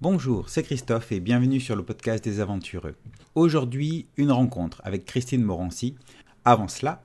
Bonjour, 0.00 0.48
c'est 0.48 0.62
Christophe 0.62 1.10
et 1.10 1.18
bienvenue 1.18 1.58
sur 1.58 1.74
le 1.74 1.82
podcast 1.82 2.22
des 2.22 2.38
aventureux. 2.38 2.94
Aujourd'hui, 3.34 4.06
une 4.16 4.30
rencontre 4.30 4.80
avec 4.84 5.04
Christine 5.04 5.42
Morancy. 5.42 5.96
Avant 6.44 6.68
cela, 6.68 7.02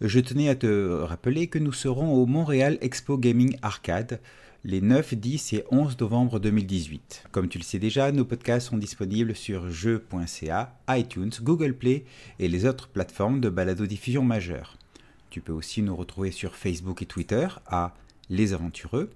je 0.00 0.20
tenais 0.20 0.48
à 0.48 0.54
te 0.54 1.02
rappeler 1.02 1.48
que 1.48 1.58
nous 1.58 1.74
serons 1.74 2.14
au 2.14 2.24
Montréal 2.24 2.78
Expo 2.80 3.18
Gaming 3.18 3.58
Arcade 3.60 4.22
les 4.64 4.80
9, 4.80 5.16
10 5.16 5.52
et 5.52 5.64
11 5.70 6.00
novembre 6.00 6.40
2018. 6.40 7.24
Comme 7.30 7.48
tu 7.50 7.58
le 7.58 7.62
sais 7.62 7.78
déjà, 7.78 8.10
nos 8.10 8.24
podcasts 8.24 8.68
sont 8.68 8.78
disponibles 8.78 9.36
sur 9.36 9.68
jeux.ca, 9.68 10.78
iTunes, 10.88 11.32
Google 11.42 11.74
Play 11.74 12.06
et 12.38 12.48
les 12.48 12.64
autres 12.64 12.88
plateformes 12.88 13.40
de 13.40 13.50
balado-diffusion 13.50 14.22
majeures. 14.22 14.78
Tu 15.28 15.42
peux 15.42 15.52
aussi 15.52 15.82
nous 15.82 15.94
retrouver 15.94 16.30
sur 16.30 16.56
Facebook 16.56 17.02
et 17.02 17.06
Twitter 17.06 17.48
à 17.66 17.92
Les 18.30 18.54
Aventureux. 18.54 19.10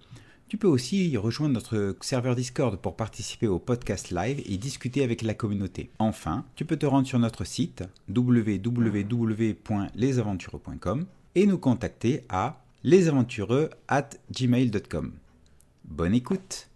Tu 0.48 0.58
peux 0.58 0.68
aussi 0.68 1.16
rejoindre 1.16 1.54
notre 1.54 1.96
serveur 2.00 2.36
Discord 2.36 2.78
pour 2.78 2.96
participer 2.96 3.46
au 3.46 3.58
podcast 3.58 4.10
live 4.10 4.42
et 4.44 4.58
discuter 4.58 5.02
avec 5.02 5.22
la 5.22 5.32
communauté. 5.34 5.90
Enfin, 5.98 6.44
tu 6.54 6.64
peux 6.64 6.76
te 6.76 6.86
rendre 6.86 7.06
sur 7.06 7.18
notre 7.18 7.44
site 7.44 7.84
www.lesaventureux.com 8.08 11.06
et 11.34 11.46
nous 11.46 11.58
contacter 11.58 12.22
à 12.28 12.62
lesaventureux 12.84 13.70
at 13.88 14.10
gmail.com. 14.30 15.12
Bonne 15.86 16.14
écoute 16.14 16.68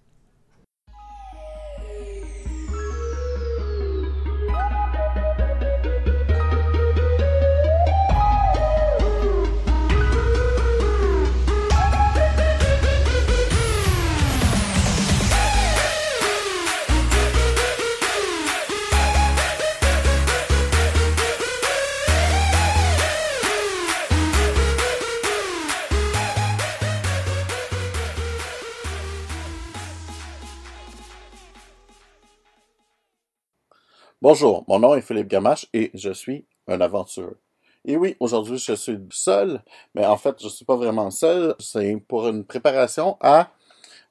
Bonjour, 34.31 34.63
mon 34.69 34.79
nom 34.79 34.95
est 34.95 35.01
Philippe 35.01 35.29
Gamache 35.29 35.67
et 35.73 35.91
je 35.95 36.11
suis 36.13 36.45
un 36.67 36.83
aventureux. 36.83 37.39
Et 37.87 37.97
oui, 37.97 38.15
aujourd'hui 38.21 38.59
je 38.59 38.75
suis 38.75 38.99
seul, 39.09 39.63
mais 39.95 40.05
en 40.05 40.19
fait 40.19 40.37
je 40.39 40.45
ne 40.45 40.51
suis 40.51 40.67
pas 40.67 40.77
vraiment 40.77 41.11
seul. 41.11 41.55
C'est 41.59 41.97
pour 42.07 42.29
une 42.29 42.45
préparation 42.45 43.17
à 43.23 43.49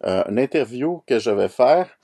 euh, 0.07 0.23
une 0.27 0.39
interview 0.39 1.03
que 1.05 1.19
je 1.19 1.29
vais 1.29 1.49
faire 1.49 1.99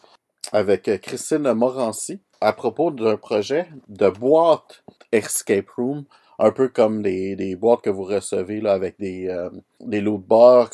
avec 0.52 0.84
Christine 1.02 1.52
Morancy 1.54 2.22
à 2.40 2.54
propos 2.54 2.92
d'un 2.92 3.18
projet 3.18 3.68
de 3.88 4.10
boîte 4.10 4.84
escape 5.12 5.72
room, 5.72 6.06
un 6.38 6.52
peu 6.52 6.68
comme 6.68 7.02
des, 7.02 7.56
boîtes 7.56 7.82
que 7.82 7.90
vous 7.90 8.04
recevez 8.04 8.62
là 8.62 8.74
avec 8.74 9.00
des 9.00 9.28
euh, 9.28 9.50
des 9.80 10.02
loot 10.02 10.24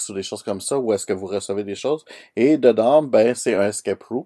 ou 0.10 0.14
des 0.14 0.24
choses 0.24 0.44
comme 0.44 0.60
ça, 0.60 0.78
où 0.78 0.92
est-ce 0.92 1.06
que 1.06 1.14
vous 1.14 1.28
recevez 1.28 1.64
des 1.64 1.76
choses. 1.76 2.04
Et 2.36 2.58
dedans, 2.58 3.02
ben 3.02 3.34
c'est 3.34 3.56
un 3.56 3.70
escape 3.70 4.04
room 4.04 4.26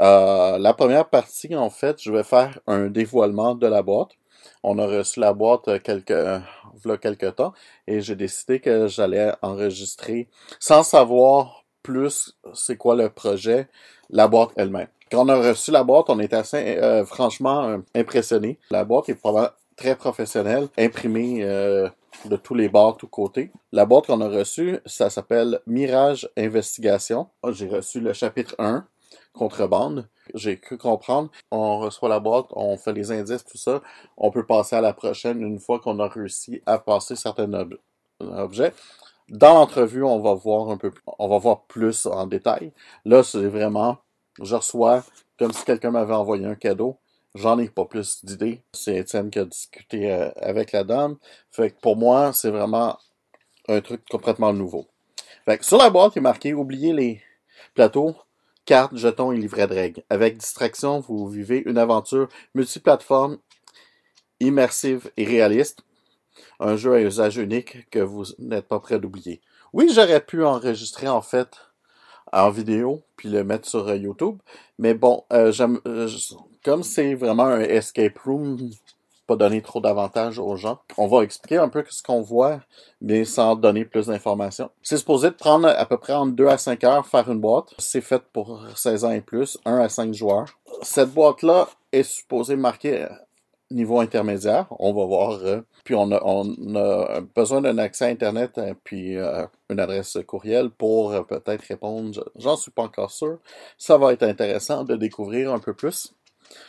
euh, 0.00 0.58
la 0.58 0.74
première 0.74 1.08
partie, 1.08 1.54
en 1.56 1.70
fait, 1.70 2.00
je 2.00 2.12
vais 2.12 2.22
faire 2.22 2.58
un 2.66 2.86
dévoilement 2.86 3.54
de 3.54 3.66
la 3.66 3.82
boîte. 3.82 4.10
On 4.62 4.78
a 4.78 4.86
reçu 4.86 5.20
la 5.20 5.32
boîte 5.32 5.68
euh, 5.68 5.78
quelques, 5.78 6.10
euh, 6.10 6.40
quelques 7.00 7.36
temps 7.36 7.52
et 7.86 8.00
j'ai 8.00 8.14
décidé 8.14 8.60
que 8.60 8.86
j'allais 8.86 9.32
enregistrer 9.42 10.28
sans 10.60 10.82
savoir 10.82 11.64
plus 11.82 12.36
c'est 12.54 12.76
quoi 12.76 12.94
le 12.94 13.08
projet, 13.08 13.68
la 14.10 14.28
boîte 14.28 14.50
elle-même. 14.56 14.88
Quand 15.10 15.24
on 15.24 15.28
a 15.28 15.36
reçu 15.36 15.70
la 15.70 15.84
boîte, 15.84 16.10
on 16.10 16.20
était 16.20 16.36
assez 16.36 16.78
franchement 17.06 17.78
impressionné. 17.94 18.58
La 18.70 18.84
boîte 18.84 19.08
est 19.08 19.14
probablement 19.14 19.54
très 19.74 19.96
professionnelle, 19.96 20.68
imprimée 20.76 21.42
de 22.24 22.36
tous 22.36 22.54
les 22.54 22.68
bords, 22.68 22.96
tous 22.96 23.06
côtés. 23.06 23.50
La 23.72 23.86
boîte 23.86 24.06
qu'on 24.06 24.20
a 24.20 24.28
reçue, 24.28 24.78
ça 24.86 25.10
s'appelle 25.10 25.60
Mirage 25.66 26.28
Investigation. 26.36 27.28
J'ai 27.50 27.68
reçu 27.68 28.00
le 28.00 28.12
chapitre 28.12 28.54
1, 28.58 28.86
contrebande. 29.32 30.08
J'ai 30.34 30.58
cru 30.58 30.76
comprendre. 30.76 31.30
On 31.50 31.78
reçoit 31.78 32.08
la 32.08 32.20
boîte, 32.20 32.46
on 32.50 32.76
fait 32.76 32.92
les 32.92 33.12
indices, 33.12 33.44
tout 33.44 33.58
ça. 33.58 33.82
On 34.16 34.30
peut 34.30 34.44
passer 34.44 34.76
à 34.76 34.80
la 34.80 34.92
prochaine 34.92 35.40
une 35.40 35.58
fois 35.58 35.78
qu'on 35.80 35.98
a 36.00 36.08
réussi 36.08 36.62
à 36.66 36.78
passer 36.78 37.16
certains 37.16 37.50
objets. 38.20 38.74
Dans 39.28 39.54
l'entrevue, 39.54 40.04
on 40.04 40.20
va 40.20 40.34
voir 40.34 40.70
un 40.70 40.78
peu, 40.78 40.90
on 41.18 41.28
va 41.28 41.38
voir 41.38 41.62
plus 41.62 42.06
en 42.06 42.26
détail. 42.26 42.72
Là, 43.04 43.22
c'est 43.22 43.46
vraiment, 43.46 43.98
je 44.40 44.54
reçois 44.54 45.04
comme 45.38 45.52
si 45.52 45.64
quelqu'un 45.64 45.90
m'avait 45.90 46.14
envoyé 46.14 46.46
un 46.46 46.54
cadeau. 46.54 46.98
J'en 47.34 47.58
ai 47.58 47.68
pas 47.68 47.84
plus 47.84 48.24
d'idées. 48.24 48.62
C'est 48.72 48.96
Étienne 48.96 49.30
qui 49.30 49.38
a 49.38 49.44
discuté 49.44 50.10
euh, 50.10 50.30
avec 50.36 50.72
la 50.72 50.82
dame. 50.82 51.16
Fait 51.50 51.70
que 51.70 51.80
pour 51.80 51.96
moi, 51.96 52.32
c'est 52.32 52.50
vraiment 52.50 52.98
un 53.68 53.80
truc 53.80 54.02
complètement 54.08 54.52
nouveau. 54.52 54.86
Fait 55.44 55.58
que 55.58 55.64
sur 55.64 55.76
la 55.76 55.90
boîte, 55.90 56.14
il 56.16 56.18
est 56.18 56.22
marqué 56.22 56.54
oubliez 56.54 56.92
les 56.92 57.22
plateaux, 57.74 58.16
cartes, 58.68 58.94
jetons 58.94 59.32
et 59.32 59.38
livrets 59.38 59.66
de 59.66 59.72
règles. 59.72 60.02
Avec 60.10 60.36
Distraction, 60.36 61.00
vous 61.00 61.26
vivez 61.26 61.62
une 61.64 61.78
aventure 61.78 62.28
multiplateforme, 62.54 63.38
immersive 64.40 65.10
et 65.16 65.24
réaliste. 65.24 65.80
Un 66.60 66.76
jeu 66.76 66.92
à 66.92 67.00
usage 67.00 67.38
unique 67.38 67.88
que 67.88 67.98
vous 67.98 68.24
n'êtes 68.38 68.68
pas 68.68 68.78
prêt 68.78 68.98
d'oublier. 68.98 69.40
Oui, 69.72 69.88
j'aurais 69.90 70.20
pu 70.20 70.44
enregistrer 70.44 71.08
en 71.08 71.22
fait 71.22 71.48
en 72.30 72.50
vidéo 72.50 73.02
puis 73.16 73.30
le 73.30 73.42
mettre 73.42 73.66
sur 73.66 73.90
YouTube, 73.94 74.36
mais 74.78 74.92
bon, 74.92 75.24
euh, 75.32 75.50
euh 75.86 76.08
comme 76.62 76.82
c'est 76.82 77.14
vraiment 77.14 77.46
un 77.46 77.60
escape 77.60 78.18
room 78.18 78.58
pas 79.28 79.36
donner 79.36 79.62
trop 79.62 79.80
d'avantages 79.80 80.38
aux 80.38 80.56
gens. 80.56 80.80
On 80.96 81.06
va 81.06 81.22
expliquer 81.22 81.58
un 81.58 81.68
peu 81.68 81.84
ce 81.88 82.02
qu'on 82.02 82.22
voit, 82.22 82.60
mais 83.02 83.24
sans 83.24 83.54
donner 83.54 83.84
plus 83.84 84.06
d'informations. 84.06 84.70
C'est 84.82 84.96
supposé 84.96 85.30
prendre 85.30 85.68
à 85.68 85.84
peu 85.84 85.98
près 85.98 86.14
entre 86.14 86.32
2 86.32 86.46
à 86.48 86.58
5 86.58 86.82
heures 86.84 87.06
faire 87.06 87.30
une 87.30 87.40
boîte. 87.40 87.74
C'est 87.78 88.00
fait 88.00 88.22
pour 88.32 88.64
16 88.74 89.04
ans 89.04 89.10
et 89.10 89.20
plus, 89.20 89.58
1 89.66 89.78
à 89.78 89.88
5 89.88 90.14
joueurs. 90.14 90.46
Cette 90.82 91.12
boîte-là 91.12 91.68
est 91.92 92.02
supposée 92.02 92.56
marquer 92.56 93.06
niveau 93.70 94.00
intermédiaire. 94.00 94.66
On 94.78 94.92
va 94.92 95.04
voir. 95.04 95.40
Euh, 95.42 95.60
puis 95.84 95.94
on 95.94 96.10
a, 96.12 97.20
besoin 97.34 97.60
d'un 97.60 97.78
accès 97.78 98.06
à 98.06 98.08
Internet 98.08 98.58
euh, 98.58 98.74
puis 98.84 99.16
euh, 99.16 99.46
une 99.70 99.80
adresse 99.80 100.18
courriel 100.26 100.70
pour 100.70 101.26
peut-être 101.26 101.62
répondre. 101.62 102.24
J'en 102.36 102.56
suis 102.56 102.70
pas 102.70 102.82
encore 102.82 103.10
sûr. 103.10 103.38
Ça 103.76 103.98
va 103.98 104.12
être 104.12 104.22
intéressant 104.22 104.84
de 104.84 104.96
découvrir 104.96 105.52
un 105.52 105.58
peu 105.58 105.74
plus 105.74 106.14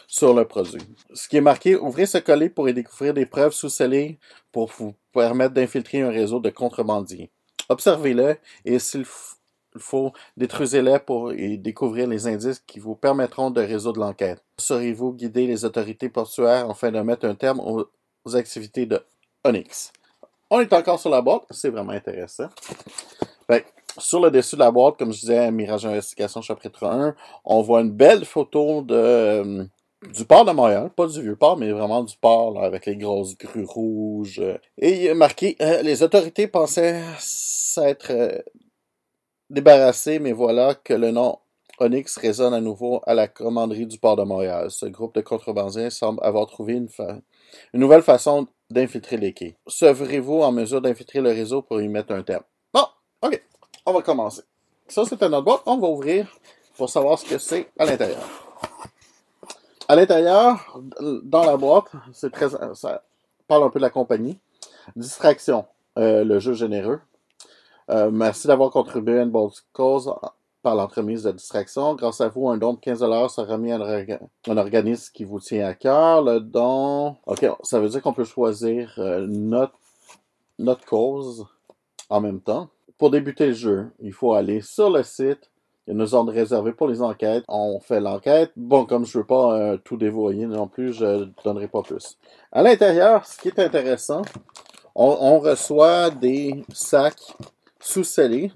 sur 0.08 0.34
le 0.34 0.46
produit. 0.46 0.82
Ce 1.14 1.28
qui 1.28 1.38
est 1.38 1.42
marqué, 1.42 1.76
ouvrez 1.76 2.06
ce 2.06 2.18
colis 2.18 2.50
pour 2.50 2.68
y 2.70 2.74
découvrir 2.74 3.14
des 3.14 3.26
preuves 3.26 3.54
sous-scellées 3.54 4.20
pour 4.52 4.72
vous 4.78 4.96
permettre 5.14 5.54
d'infiltrer 5.54 6.02
un 6.02 6.10
réseau 6.10 6.40
de 6.40 6.50
contrebandiers. 6.50 7.30
Observez-le 7.70 8.38
et 8.66 8.80
s'il 8.80 9.06
faut, 9.78 10.14
détruisez-le 10.38 10.98
pour 11.00 11.34
y 11.34 11.58
découvrir 11.58 12.08
les 12.08 12.28
indices 12.28 12.60
qui 12.66 12.80
vous 12.80 12.96
permettront 12.96 13.52
de 13.52 13.62
résoudre 13.62 14.00
l'enquête. 14.00 14.44
Saurez-vous 14.58 15.14
guider 15.14 15.46
les 15.46 15.66
autorités 15.66 16.10
portuaires 16.10 16.70
afin 16.70 16.92
de 16.92 17.00
mettre 17.02 17.28
un 17.28 17.36
terme 17.36 17.60
aux, 17.60 17.88
activités 18.36 18.86
de 18.86 19.00
Onyx? 19.44 19.92
On 20.50 20.60
est 20.60 20.74
encore 20.74 21.00
sur 21.00 21.12
la 21.12 21.22
boîte, 21.22 21.44
c'est 21.52 21.70
vraiment 21.70 21.92
intéressant. 21.92 22.50
Sur 24.00 24.20
le 24.20 24.32
dessus 24.32 24.56
de 24.56 24.62
la 24.62 24.72
boîte, 24.72 24.98
comme 24.98 25.12
je 25.12 25.20
disais, 25.20 25.52
Mirage 25.52 25.86
Investigation 25.86 26.42
chapitre 26.42 26.86
1, 26.86 27.16
on 27.46 27.62
voit 27.62 27.82
une 27.82 27.92
belle 27.92 28.26
photo 28.26 28.82
de 28.82 28.96
euh, 28.96 29.66
du 30.14 30.26
port 30.26 30.46
de 30.46 30.52
Montréal, 30.52 30.90
pas 30.96 31.08
du 31.08 31.22
vieux 31.22 31.36
port, 31.36 31.58
mais 31.58 31.72
vraiment 31.72 32.04
du 32.04 32.16
port, 32.18 32.64
avec 32.64 32.86
les 32.86 32.96
grosses 32.96 33.38
grues 33.38 33.66
rouges. 33.66 34.42
Et 34.78 35.06
il 35.06 35.16
marqué, 35.16 35.58
euh, 35.62 35.82
les 35.82 36.04
autorités 36.04 36.48
pensaient 36.48 37.04
s'être 37.18 38.12
euh, 38.12 38.40
débarrassées, 39.50 40.20
mais 40.20 40.32
voilà 40.32 40.76
que 40.76 40.94
le 40.94 41.12
nom 41.12 41.40
Onyx 41.80 42.18
résonne 42.18 42.54
à 42.54 42.62
nouveau 42.62 43.02
à 43.06 43.14
la 43.14 43.28
commanderie 43.28 43.88
du 43.88 43.98
port 43.98 44.16
de 44.16 44.24
Montréal. 44.24 44.70
Ce 44.70 44.86
groupe 44.86 45.16
de 45.16 45.22
contrebandiers 45.22 45.90
semble 45.90 46.20
avoir 46.24 46.46
trouvé 46.48 46.74
une, 46.74 46.90
une 47.74 47.80
nouvelle 47.80 48.02
façon 48.02 48.48
d'infiltrer 48.70 49.18
les 49.18 49.34
quais. 49.34 49.58
Serez-vous 49.68 50.42
en 50.42 50.52
mesure 50.52 50.82
d'infiltrer 50.82 51.22
le 51.22 51.30
réseau 51.30 51.62
pour 51.62 51.82
y 51.82 51.88
mettre 51.88 52.14
un 52.14 52.24
terme? 52.24 52.44
Bon, 52.74 52.86
ok, 53.22 53.42
on 53.86 53.94
va 53.94 54.02
commencer. 54.02 54.44
Ça, 54.88 55.04
c'est 55.06 55.22
un 55.24 55.34
autre 55.34 55.44
boîte. 55.44 55.62
On 55.66 55.78
va 55.78 55.88
ouvrir 55.88 56.28
pour 56.78 56.90
savoir 56.90 57.20
ce 57.20 57.26
que 57.26 57.38
c'est 57.38 57.70
à 57.78 57.86
l'intérieur. 57.86 58.24
À 59.88 59.96
l'intérieur, 59.96 60.80
dans 61.24 61.44
la 61.44 61.58
boîte, 61.58 61.92
c'est 62.14 62.32
très, 62.32 62.48
ça 62.50 63.04
parle 63.48 63.64
un 63.64 63.70
peu 63.70 63.80
de 63.80 63.84
la 63.84 63.90
compagnie. 63.90 64.38
Distraction, 64.96 65.66
euh, 65.98 66.24
le 66.24 66.40
jeu 66.40 66.54
généreux. 66.54 67.00
Euh, 67.90 68.12
merci 68.12 68.48
d'avoir 68.48 68.70
contribué 68.70 69.20
à 69.20 69.24
une 69.24 69.32
bonne 69.32 69.50
cause 69.74 70.14
par 70.62 70.76
l'entremise 70.76 71.24
de 71.24 71.32
distraction. 71.32 71.96
Grâce 71.96 72.22
à 72.22 72.28
vous, 72.28 72.50
un 72.50 72.58
don 72.58 72.74
de 72.74 72.80
15 72.80 73.00
sera 73.00 73.28
remis 73.52 73.72
à 73.72 73.78
un, 73.78 74.58
organisme 74.58 75.12
qui 75.14 75.24
vous 75.24 75.40
tient 75.40 75.68
à 75.68 75.74
cœur. 75.74 76.22
Le 76.22 76.40
don, 76.40 77.16
ok, 77.26 77.48
ça 77.64 77.80
veut 77.80 77.90
dire 77.90 78.02
qu'on 78.02 78.14
peut 78.14 78.26
choisir 78.26 78.94
euh, 78.98 79.26
notre 80.60 80.86
cause 80.86 81.48
en 82.10 82.22
même 82.22 82.42
temps. 82.42 82.70
Pour 83.00 83.10
débuter 83.10 83.48
le 83.48 83.54
jeu, 83.54 83.92
il 84.02 84.14
faut 84.14 84.34
aller 84.34 84.62
sur 84.62 84.92
le 84.92 85.02
site 85.02 85.50
Il 85.88 85.96
y 85.96 85.98
a 85.98 86.00
une 86.00 86.06
zone 86.06 86.30
réservée 86.30 86.74
pour 86.74 86.88
les 86.88 87.02
enquêtes. 87.02 87.46
On 87.48 87.80
fait 87.80 88.00
l'enquête. 88.00 88.52
Bon, 88.56 88.86
comme 88.86 89.06
je 89.06 89.18
veux 89.18 89.26
pas 89.26 89.58
euh, 89.58 89.78
tout 89.78 89.98
dévoyer 89.98 90.46
non 90.46 90.68
plus, 90.68 90.94
je 90.94 91.28
donnerai 91.44 91.68
pas 91.68 91.82
plus. 91.82 92.18
À 92.52 92.62
l'intérieur, 92.62 93.26
ce 93.26 93.38
qui 93.40 93.48
est 93.48 93.60
intéressant, 93.60 94.22
on, 94.94 95.18
on 95.20 95.40
reçoit 95.40 96.12
des 96.12 96.64
sacs 96.74 97.36
sous-scellés, 97.80 98.52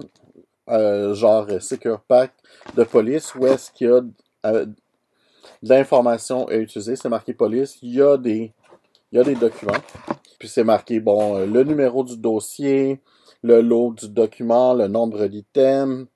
euh, 0.70 1.14
genre 1.14 1.48
Secure 1.62 2.02
Pack 2.02 2.34
de 2.76 2.84
police, 2.84 3.34
où 3.36 3.48
est-ce 3.48 3.72
qu'il 3.72 3.88
y 3.88 3.92
a 3.92 4.02
euh, 4.46 4.66
de 4.66 5.70
l'information 5.70 6.48
à 6.50 6.56
utiliser. 6.56 6.98
C'est 6.98 7.10
marqué 7.10 7.34
police. 7.34 7.78
Il 7.82 7.96
y 7.96 8.02
a 8.02 8.18
des, 8.18 8.52
il 9.12 9.18
y 9.18 9.22
a 9.22 9.24
des 9.24 9.36
documents. 9.36 9.72
Puis 10.38 10.50
c'est 10.50 10.66
marqué, 10.66 11.00
bon, 11.00 11.38
euh, 11.38 11.46
le 11.46 11.64
numéro 11.64 12.04
du 12.04 12.18
dossier, 12.18 13.00
le 13.44 13.62
lot 13.62 13.92
du 13.92 14.10
document, 14.10 14.74
le 14.74 14.88
nombre 14.88 15.28
d'items, 15.28 16.08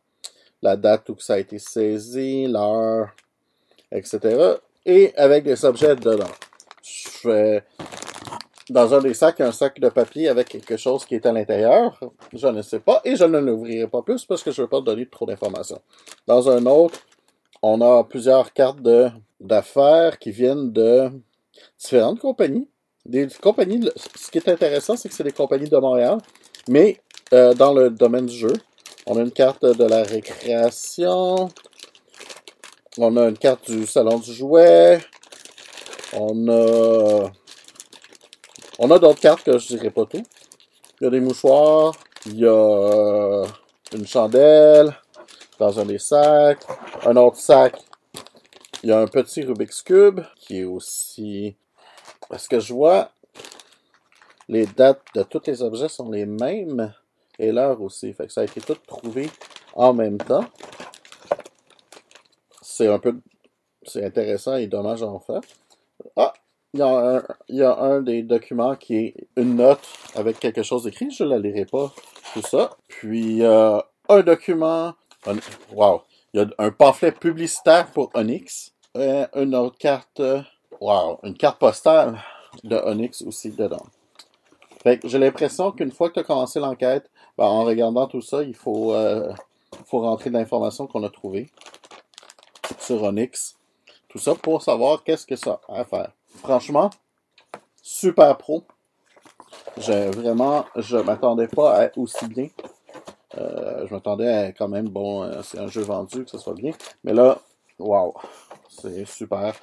la 0.61 0.75
date 0.75 1.09
où 1.09 1.19
ça 1.19 1.35
a 1.35 1.37
été 1.37 1.59
saisi, 1.59 2.47
l'heure, 2.47 3.09
etc. 3.91 4.55
Et 4.85 5.13
avec 5.15 5.43
des 5.43 5.63
objets 5.65 5.95
dedans. 5.95 6.25
Je 6.81 7.09
fais 7.09 7.63
dans 8.69 8.93
un 8.93 8.99
des 8.99 9.13
sacs, 9.13 9.41
un 9.41 9.51
sac 9.51 9.79
de 9.79 9.89
papier 9.89 10.29
avec 10.29 10.49
quelque 10.49 10.77
chose 10.77 11.05
qui 11.05 11.15
est 11.15 11.25
à 11.25 11.31
l'intérieur. 11.31 11.99
Je 12.33 12.47
ne 12.47 12.61
sais 12.61 12.79
pas 12.79 13.01
et 13.03 13.15
je 13.15 13.23
ne 13.23 13.39
l'ouvrirai 13.39 13.87
pas 13.87 14.01
plus 14.01 14.25
parce 14.25 14.43
que 14.43 14.51
je 14.51 14.61
ne 14.61 14.65
veux 14.65 14.69
pas 14.69 14.81
donner 14.81 15.07
trop 15.07 15.25
d'informations. 15.25 15.81
Dans 16.25 16.49
un 16.49 16.65
autre, 16.65 16.99
on 17.61 17.81
a 17.81 18.03
plusieurs 18.03 18.53
cartes 18.53 18.79
d'affaires 19.39 20.19
qui 20.19 20.31
viennent 20.31 20.71
de 20.71 21.09
différentes 21.79 22.19
compagnies. 22.19 22.67
Des 23.05 23.27
compagnies, 23.41 23.89
ce 24.15 24.29
qui 24.29 24.37
est 24.37 24.49
intéressant, 24.49 24.97
c'est 24.97 25.07
que 25.07 25.15
c'est 25.15 25.23
des 25.23 25.31
compagnies 25.31 25.69
de 25.69 25.77
Montréal, 25.77 26.17
mais 26.67 26.99
euh, 27.33 27.53
dans 27.53 27.73
le 27.73 27.89
domaine 27.89 28.25
du 28.25 28.35
jeu. 28.35 28.53
On 29.05 29.17
a 29.17 29.21
une 29.21 29.31
carte 29.31 29.65
de 29.65 29.83
la 29.83 30.03
récréation. 30.03 31.49
On 32.97 33.17
a 33.17 33.29
une 33.29 33.37
carte 33.37 33.69
du 33.69 33.85
salon 33.85 34.19
du 34.19 34.33
jouet. 34.33 34.99
On 36.13 36.47
a. 36.49 37.31
On 38.79 38.91
a 38.91 38.99
d'autres 38.99 39.19
cartes 39.19 39.43
que 39.43 39.57
je 39.57 39.67
dirais 39.67 39.89
pas 39.89 40.05
tout. 40.05 40.23
Il 40.99 41.03
y 41.03 41.07
a 41.07 41.09
des 41.09 41.19
mouchoirs. 41.19 41.93
Il 42.25 42.39
y 42.39 42.45
a 42.45 42.49
euh, 42.49 43.45
une 43.93 44.07
chandelle 44.07 44.95
dans 45.59 45.79
un 45.79 45.85
des 45.85 45.99
sacs. 45.99 46.65
Un 47.05 47.15
autre 47.17 47.37
sac. 47.37 47.75
Il 48.83 48.89
y 48.89 48.91
a 48.93 48.99
un 48.99 49.07
petit 49.07 49.43
Rubik's 49.43 49.81
Cube 49.81 50.21
qui 50.37 50.59
est 50.59 50.63
aussi. 50.63 51.55
Est-ce 52.33 52.47
que 52.47 52.59
je 52.59 52.73
vois? 52.73 53.11
Les 54.47 54.65
dates 54.65 55.01
de 55.13 55.23
tous 55.23 55.41
les 55.45 55.61
objets 55.61 55.89
sont 55.89 56.09
les 56.09 56.25
mêmes 56.25 56.93
l'heure 57.39 57.81
aussi. 57.81 58.13
Fait 58.13 58.27
que 58.27 58.33
ça 58.33 58.41
a 58.41 58.43
été 58.45 58.61
tout 58.61 58.77
trouvé 58.87 59.29
en 59.73 59.93
même 59.93 60.17
temps. 60.17 60.45
C'est 62.61 62.87
un 62.87 62.99
peu 62.99 63.19
c'est 63.87 64.03
intéressant 64.03 64.55
et 64.55 64.67
dommage 64.67 65.01
en 65.01 65.19
fait. 65.19 65.41
Ah, 66.15 66.33
il 66.73 66.81
y, 66.81 66.83
a 66.83 66.87
un, 66.87 67.23
il 67.47 67.55
y 67.55 67.63
a 67.63 67.75
un 67.79 68.01
des 68.01 68.21
documents 68.21 68.75
qui 68.75 68.97
est 68.97 69.15
une 69.35 69.55
note 69.55 69.79
avec 70.15 70.39
quelque 70.39 70.61
chose 70.63 70.85
écrit. 70.85 71.09
Je 71.09 71.23
ne 71.23 71.29
la 71.29 71.39
lirai 71.39 71.65
pas, 71.65 71.91
tout 72.33 72.41
ça. 72.41 72.71
Puis 72.87 73.43
euh, 73.43 73.79
un 74.09 74.21
document. 74.21 74.93
Un, 75.25 75.37
wow. 75.71 76.01
Il 76.33 76.41
y 76.41 76.43
a 76.43 76.47
un 76.59 76.71
pamphlet 76.71 77.13
publicitaire 77.13 77.87
pour 77.87 78.11
Onyx. 78.13 78.73
Et 78.95 79.23
une 79.35 79.55
autre 79.55 79.77
carte. 79.77 80.21
Wow. 80.81 81.19
Une 81.23 81.35
carte 81.35 81.59
postale 81.59 82.19
de 82.63 82.75
Onyx 82.75 83.21
aussi 83.23 83.51
dedans. 83.51 83.85
Fait 84.83 84.99
que 84.99 85.07
j'ai 85.07 85.17
l'impression 85.17 85.71
qu'une 85.71 85.91
fois 85.91 86.09
que 86.09 86.15
tu 86.15 86.19
as 86.19 86.23
commencé 86.23 86.59
l'enquête, 86.59 87.09
ben, 87.37 87.45
en 87.45 87.63
regardant 87.63 88.07
tout 88.07 88.21
ça, 88.21 88.43
il 88.43 88.55
faut, 88.55 88.93
euh, 88.93 89.31
faut 89.85 89.99
rentrer 89.99 90.29
de 90.29 90.37
l'information 90.37 90.87
qu'on 90.87 91.03
a 91.03 91.09
trouvée 91.09 91.49
sur 92.79 93.03
Onyx. 93.03 93.55
Tout 94.07 94.17
ça 94.17 94.33
pour 94.35 94.61
savoir 94.61 95.03
qu'est-ce 95.03 95.25
que 95.25 95.35
ça 95.35 95.59
a 95.67 95.81
à 95.81 95.85
faire. 95.85 96.11
Franchement, 96.37 96.89
super 97.81 98.37
pro. 98.37 98.63
J'ai 99.77 100.09
vraiment, 100.09 100.65
je 100.75 100.97
m'attendais 100.97 101.47
pas 101.47 101.83
à 101.83 101.89
aussi 101.97 102.27
bien. 102.27 102.47
Euh, 103.37 103.85
je 103.85 103.93
m'attendais 103.93 104.27
à 104.27 104.51
quand 104.51 104.67
même, 104.67 104.87
bon, 104.89 105.23
euh, 105.23 105.41
c'est 105.43 105.59
un 105.59 105.67
jeu 105.67 105.81
vendu, 105.81 106.23
que 106.23 106.31
ce 106.31 106.37
soit 106.37 106.55
bien. 106.55 106.71
Mais 107.03 107.13
là, 107.13 107.39
waouh, 107.77 108.13
c'est 108.69 109.05
super. 109.05 109.53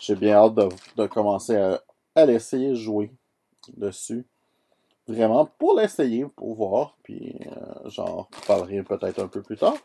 J'ai 0.00 0.14
bien 0.14 0.36
hâte 0.36 0.54
de, 0.54 0.68
de 0.96 1.06
commencer 1.06 1.56
à, 1.56 1.82
à 2.14 2.24
l'essayer 2.24 2.74
jouer 2.74 3.12
dessus 3.76 4.26
vraiment 5.08 5.46
pour 5.58 5.78
l'essayer, 5.78 6.24
pour 6.36 6.54
voir, 6.54 6.96
puis 7.02 7.36
euh, 7.46 7.88
j'en 7.88 8.28
parlerai 8.46 8.82
peut-être 8.82 9.22
un 9.22 9.28
peu 9.28 9.42
plus 9.42 9.56
tard. 9.56 9.76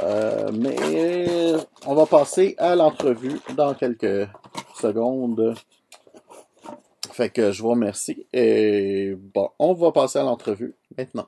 Euh, 0.00 0.50
mais 0.52 1.54
on 1.86 1.94
va 1.94 2.06
passer 2.06 2.54
à 2.58 2.74
l'entrevue 2.74 3.40
dans 3.54 3.74
quelques 3.74 4.28
secondes. 4.74 5.54
Fait 7.12 7.30
que 7.30 7.50
je 7.50 7.62
vous 7.62 7.70
remercie 7.70 8.26
et 8.32 9.14
bon, 9.16 9.50
on 9.58 9.72
va 9.74 9.92
passer 9.92 10.18
à 10.18 10.22
l'entrevue 10.22 10.74
maintenant. 10.98 11.26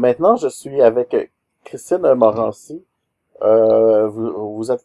Maintenant, 0.00 0.36
je 0.36 0.48
suis 0.48 0.82
avec 0.82 1.14
Christine 1.64 2.14
Morancy. 2.14 2.84
Euh, 3.42 4.08
vous, 4.08 4.56
vous, 4.56 4.70
êtes 4.70 4.84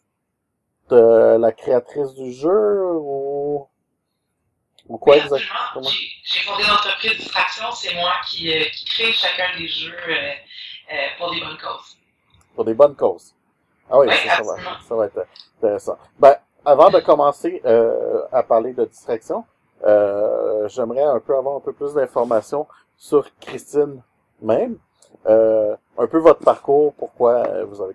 euh, 0.92 1.38
la 1.38 1.52
créatrice 1.52 2.14
du 2.14 2.32
jeu 2.32 2.92
ou, 2.94 3.66
ou 4.88 4.98
quoi 4.98 5.16
exactement? 5.16 5.88
J'ai 6.24 6.40
fondé 6.40 6.62
l'entreprise 6.62 7.16
Distraction. 7.18 7.70
C'est 7.72 7.94
moi 7.94 8.12
qui, 8.28 8.56
euh, 8.56 8.64
qui, 8.72 8.84
crée 8.84 9.12
chacun 9.12 9.58
des 9.58 9.66
jeux 9.66 9.92
pour 11.18 11.32
des 11.32 11.40
bonnes 11.40 11.58
causes. 11.58 11.98
Pour 12.54 12.64
des 12.64 12.74
bonnes 12.74 12.96
causes. 12.96 13.34
Ah 13.90 13.98
oui, 13.98 14.06
oui 14.08 14.14
ça, 14.16 14.36
ça, 14.36 14.42
va, 14.42 14.56
ça 14.88 14.94
va 14.94 15.06
être 15.06 15.26
intéressant. 15.58 15.98
Ben, 16.18 16.36
avant 16.64 16.90
de 16.90 17.00
commencer 17.00 17.62
à 18.32 18.42
parler 18.42 18.72
de 18.72 18.84
distraction, 18.84 19.44
j'aimerais 19.82 21.04
un 21.04 21.20
peu 21.20 21.36
avoir 21.36 21.56
un 21.56 21.60
peu 21.60 21.72
plus 21.72 21.94
d'informations 21.94 22.66
sur 22.96 23.28
Christine 23.38 24.02
même. 24.40 24.78
Euh, 25.26 25.76
un 25.98 26.06
peu 26.06 26.18
votre 26.18 26.40
parcours, 26.40 26.94
pourquoi 26.94 27.64
vous 27.64 27.82
avez 27.82 27.94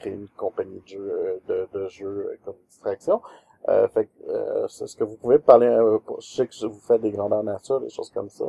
créé 0.00 0.12
une 0.12 0.28
compagnie 0.36 0.80
de 0.80 0.88
jeux, 0.88 1.42
de, 1.48 1.68
de 1.72 1.88
jeux 1.88 2.38
comme 2.44 2.56
distraction. 2.68 3.22
Euh, 3.68 3.86
fait 3.88 4.08
euh, 4.28 4.66
c'est 4.68 4.86
ce 4.86 4.96
que 4.96 5.04
vous 5.04 5.16
pouvez 5.16 5.38
parler. 5.38 5.66
Euh, 5.66 5.98
je 6.20 6.26
sais 6.26 6.46
que 6.46 6.66
vous 6.66 6.80
faites 6.80 7.02
des 7.02 7.10
grandeurs 7.10 7.42
nature, 7.42 7.80
des 7.80 7.90
choses 7.90 8.10
comme 8.10 8.30
ça. 8.30 8.44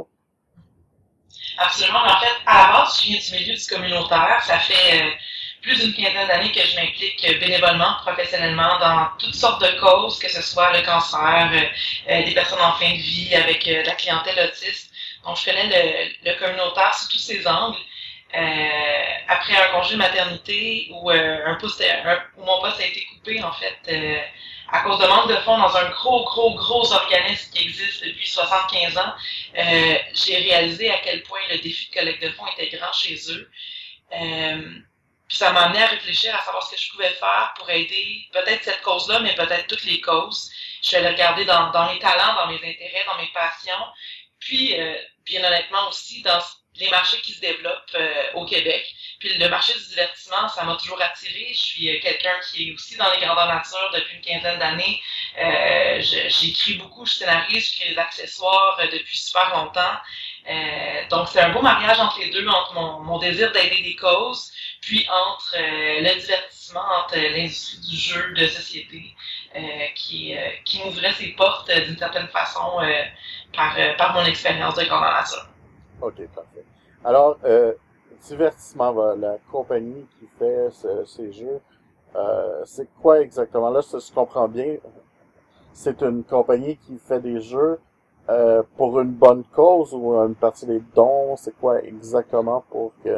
Absolument. 1.58 2.00
En 2.00 2.20
fait, 2.20 2.38
à 2.46 2.68
la 2.68 2.74
base, 2.80 3.02
je 3.02 3.08
viens 3.08 3.20
du 3.20 3.32
milieu 3.34 3.56
du 3.56 3.68
communautaire. 3.68 4.42
Ça 4.44 4.58
fait 4.60 5.02
euh, 5.02 5.10
plus 5.62 5.78
d'une 5.80 5.94
quinzaine 5.94 6.28
d'années 6.28 6.52
que 6.52 6.62
je 6.62 6.76
m'implique 6.76 7.40
bénévolement, 7.40 7.96
professionnellement, 8.06 8.80
dans 8.80 9.08
toutes 9.20 9.36
sortes 9.36 9.62
de 9.62 9.80
causes, 9.80 10.18
que 10.18 10.32
ce 10.32 10.42
soit 10.42 10.72
le 10.78 10.84
cancer, 10.86 11.52
euh, 12.10 12.24
des 12.24 12.34
personnes 12.34 12.62
en 12.62 12.74
fin 12.74 12.90
de 12.92 13.02
vie, 13.02 13.36
avec 13.36 13.66
la 13.66 13.96
clientèle 13.96 14.50
autiste. 14.50 14.92
Donc, 15.26 15.38
je 15.38 15.46
connais 15.46 15.68
le, 15.68 16.32
le 16.32 16.40
communautaire 16.40 16.96
sous 16.96 17.10
tous 17.10 17.20
ses 17.20 17.46
angles. 17.46 17.78
Euh, 18.34 19.02
après 19.28 19.56
un 19.56 19.72
congé 19.74 19.94
de 19.94 20.00
maternité 20.00 20.88
où, 20.92 21.12
euh, 21.12 21.46
un 21.46 21.56
poste, 21.56 21.82
un, 21.82 22.18
où 22.38 22.46
mon 22.46 22.62
poste 22.62 22.80
a 22.80 22.86
été 22.86 23.06
coupé, 23.14 23.44
en 23.44 23.52
fait, 23.52 23.78
euh, 23.90 24.22
à 24.72 24.82
cause 24.82 25.00
de 25.00 25.08
manque 25.08 25.30
de 25.30 25.36
fonds 25.38 25.58
dans 25.58 25.76
un 25.76 25.90
gros, 25.90 26.24
gros, 26.24 26.56
gros 26.56 26.94
organisme 26.94 27.52
qui 27.54 27.64
existe 27.64 28.06
depuis 28.06 28.28
75 28.28 28.98
ans, 28.98 29.14
euh, 29.58 29.98
j'ai 30.14 30.38
réalisé 30.38 30.90
à 30.90 30.98
quel 31.00 31.24
point 31.24 31.40
le 31.50 31.58
défi 31.58 31.90
de 31.90 31.94
collecte 31.94 32.24
de 32.24 32.30
fonds 32.30 32.48
était 32.58 32.76
grand 32.78 32.94
chez 32.94 33.18
eux. 33.32 33.50
Euh, 34.14 34.62
puis 35.28 35.38
ça 35.38 35.52
m'a 35.52 35.64
amené 35.64 35.84
à 35.84 35.88
réfléchir 35.88 36.36
à 36.36 36.42
savoir 36.44 36.64
ce 36.64 36.76
que 36.76 36.82
je 36.82 36.92
pouvais 36.92 37.10
faire 37.10 37.54
pour 37.58 37.70
aider 37.70 38.28
peut-être 38.32 38.64
cette 38.64 38.82
cause-là, 38.82 39.20
mais 39.20 39.36
peut-être 39.36 39.68
toutes 39.68 39.86
les 39.86 40.00
causes. 40.02 40.52
Je 40.82 40.88
suis 40.90 40.98
allée 40.98 41.10
regarder 41.10 41.46
dans, 41.46 41.70
dans 41.72 41.92
mes 41.92 42.00
talents, 42.00 42.36
dans 42.36 42.48
mes 42.48 42.56
intérêts, 42.56 43.06
dans 43.08 43.22
mes 43.22 43.30
passions, 43.34 43.86
puis 44.40 44.80
euh, 44.80 44.96
bien 45.26 45.44
honnêtement 45.44 45.90
aussi 45.90 46.22
dans 46.22 46.42
les 46.78 46.90
marchés 46.90 47.20
qui 47.22 47.34
se 47.34 47.42
développent 47.42 47.96
euh, 47.96 48.34
au 48.36 48.46
Québec. 48.46 48.86
Puis 49.22 49.38
le 49.38 49.50
marché 49.50 49.74
du 49.74 49.88
divertissement, 49.90 50.50
ça 50.50 50.64
m'a 50.64 50.76
toujours 50.76 51.00
attiré. 51.00 51.50
Je 51.52 51.60
suis 51.60 51.96
euh, 51.96 52.00
quelqu'un 52.02 52.34
qui 52.44 52.70
est 52.70 52.74
aussi 52.74 52.98
dans 52.98 53.12
les 53.12 53.24
grandeurs 53.24 53.48
nature 53.48 53.92
depuis 53.94 54.16
une 54.16 54.22
quinzaine 54.22 54.58
d'années. 54.58 55.00
Euh, 55.38 56.02
J'écris 56.02 56.76
beaucoup, 56.76 57.06
je 57.06 57.14
scénarise, 57.14 57.72
je 57.72 57.80
crée 57.80 57.94
des 57.94 58.00
accessoires 58.00 58.80
euh, 58.82 58.88
depuis 58.92 59.18
super 59.18 59.56
longtemps. 59.56 59.96
donc, 61.12 61.28
c'est 61.30 61.42
un 61.42 61.50
beau 61.50 61.62
mariage 61.62 62.00
entre 62.00 62.20
les 62.20 62.32
deux, 62.32 62.48
entre 62.48 62.74
mon, 62.74 63.00
mon 63.04 63.20
désir 63.20 63.52
d'aider 63.52 63.84
des 63.84 63.96
causes, 63.96 64.52
puis 64.82 65.08
entre 65.08 65.56
le 65.56 66.20
divertissement, 66.20 66.84
entre 67.00 67.16
l'industrie 67.16 67.78
du 67.78 67.96
jeu 67.96 68.34
de 68.34 68.48
société, 68.48 69.16
qui, 69.96 70.34
qui 70.66 70.80
m'ouvrait 70.80 71.14
ses 71.14 71.28
portes 71.34 71.70
d'une 71.70 71.98
certaine 71.98 72.28
façon 72.30 72.80
par, 73.54 73.76
par 73.98 74.14
mon 74.14 74.26
expérience 74.26 74.74
de 74.76 74.84
grandeur 74.86 75.14
nature. 75.14 75.51
OK, 76.02 76.28
parfait. 76.34 76.66
Alors, 77.04 77.38
euh, 77.46 77.74
Divertissement, 78.28 78.92
la 79.16 79.38
compagnie 79.52 80.06
qui 80.20 80.28
fait 80.38 80.70
ces 81.08 81.34
jeux, 81.34 81.60
euh, 82.16 82.62
c'est 82.66 82.88
quoi 83.02 83.20
exactement? 83.22 83.72
Là, 83.72 83.82
si 83.82 83.96
je 84.00 84.14
comprends 84.14 84.48
bien, 84.48 84.78
c'est 85.74 86.02
une 86.04 86.24
compagnie 86.24 86.78
qui 86.78 87.00
fait 87.00 87.20
des 87.20 87.42
jeux 87.42 87.80
euh, 88.30 88.62
pour 88.78 89.00
une 89.00 89.12
bonne 89.12 89.44
cause 89.46 89.94
ou 89.94 90.14
une 90.14 90.36
partie 90.36 90.68
des 90.68 90.82
dons? 90.94 91.36
C'est 91.36 91.58
quoi 91.58 91.82
exactement 91.82 92.64
pour 92.70 92.92
que... 93.04 93.18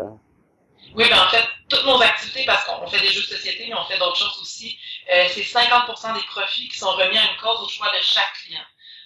Oui, 0.95 1.05
ben 1.09 1.19
en 1.19 1.29
fait, 1.29 1.43
toutes 1.67 1.85
nos 1.85 2.01
activités, 2.01 2.45
parce 2.45 2.65
qu'on 2.65 2.87
fait 2.87 2.99
des 3.01 3.07
jeux 3.07 3.21
de 3.21 3.35
société, 3.35 3.65
mais 3.67 3.75
on 3.75 3.83
fait 3.85 3.97
d'autres 3.99 4.15
choses 4.15 4.39
aussi, 4.41 4.77
euh, 5.13 5.25
c'est 5.29 5.41
50% 5.41 6.13
des 6.13 6.25
profits 6.27 6.69
qui 6.69 6.77
sont 6.77 6.91
remis 6.91 7.17
à 7.17 7.23
une 7.23 7.41
cause 7.41 7.61
au 7.61 7.67
choix 7.67 7.87
de 7.87 8.01
chaque 8.01 8.33
client. 8.45 8.61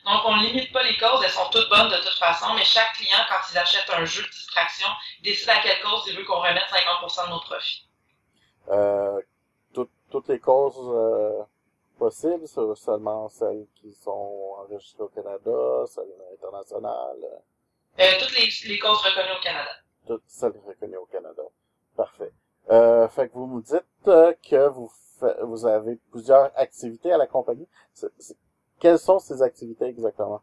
Donc, 0.08 0.22
on 0.24 0.38
ne 0.38 0.44
limite 0.44 0.72
pas 0.72 0.84
les 0.84 0.98
causes, 0.98 1.22
elles 1.22 1.32
sont 1.32 1.50
toutes 1.52 1.70
bonnes 1.70 1.90
de 1.90 1.98
toute 1.98 2.18
façon, 2.18 2.54
mais 2.56 2.64
chaque 2.64 2.94
client, 2.94 3.20
quand 3.28 3.52
il 3.52 3.58
achète 3.58 3.90
un 3.90 4.06
jeu 4.06 4.24
de 4.24 4.30
distraction, 4.30 4.88
décide 5.22 5.50
à 5.50 5.62
quelle 5.62 5.82
cause 5.82 6.04
il 6.08 6.18
veut 6.18 6.24
qu'on 6.24 6.40
remette 6.40 6.64
50% 6.72 7.26
de 7.26 7.30
nos 7.32 7.42
profits. 7.42 7.90
Euh, 8.70 9.20
toutes 10.10 10.30
les 10.30 10.40
causes 10.40 10.76
euh, 10.80 11.44
possibles, 12.00 12.48
seulement 12.48 13.28
celles 13.28 13.68
qui 13.76 13.94
sont 13.94 14.56
enregistrées 14.60 15.04
au 15.04 15.10
Canada, 15.10 15.86
celles 15.88 16.06
internationales? 16.34 17.44
Euh, 18.00 18.12
toutes 18.20 18.38
les, 18.38 18.50
les, 18.70 18.80
causes 18.80 19.02
reconnues 19.02 19.38
au 19.38 19.44
Canada. 19.44 19.72
Toutes 20.08 20.24
celles 20.28 20.54
reconnues 20.66 20.98
au 20.98 21.06
Canada. 21.08 21.44
Parfait. 21.96 22.32
Euh, 22.70 23.08
fait 23.10 23.28
que 23.28 23.34
vous 23.34 23.48
nous 23.48 23.62
dites 23.62 24.08
euh, 24.08 24.34
que 24.50 24.70
vous, 24.70 24.92
vous 25.42 25.66
avez 25.66 25.98
plusieurs 26.12 26.52
activités 26.58 27.12
à 27.12 27.18
la 27.18 27.28
compagnie. 27.28 27.68
Quelles 28.79 29.00
sont 29.00 29.19
ces 29.19 29.41
activités 29.41 29.86
exactement? 29.86 30.41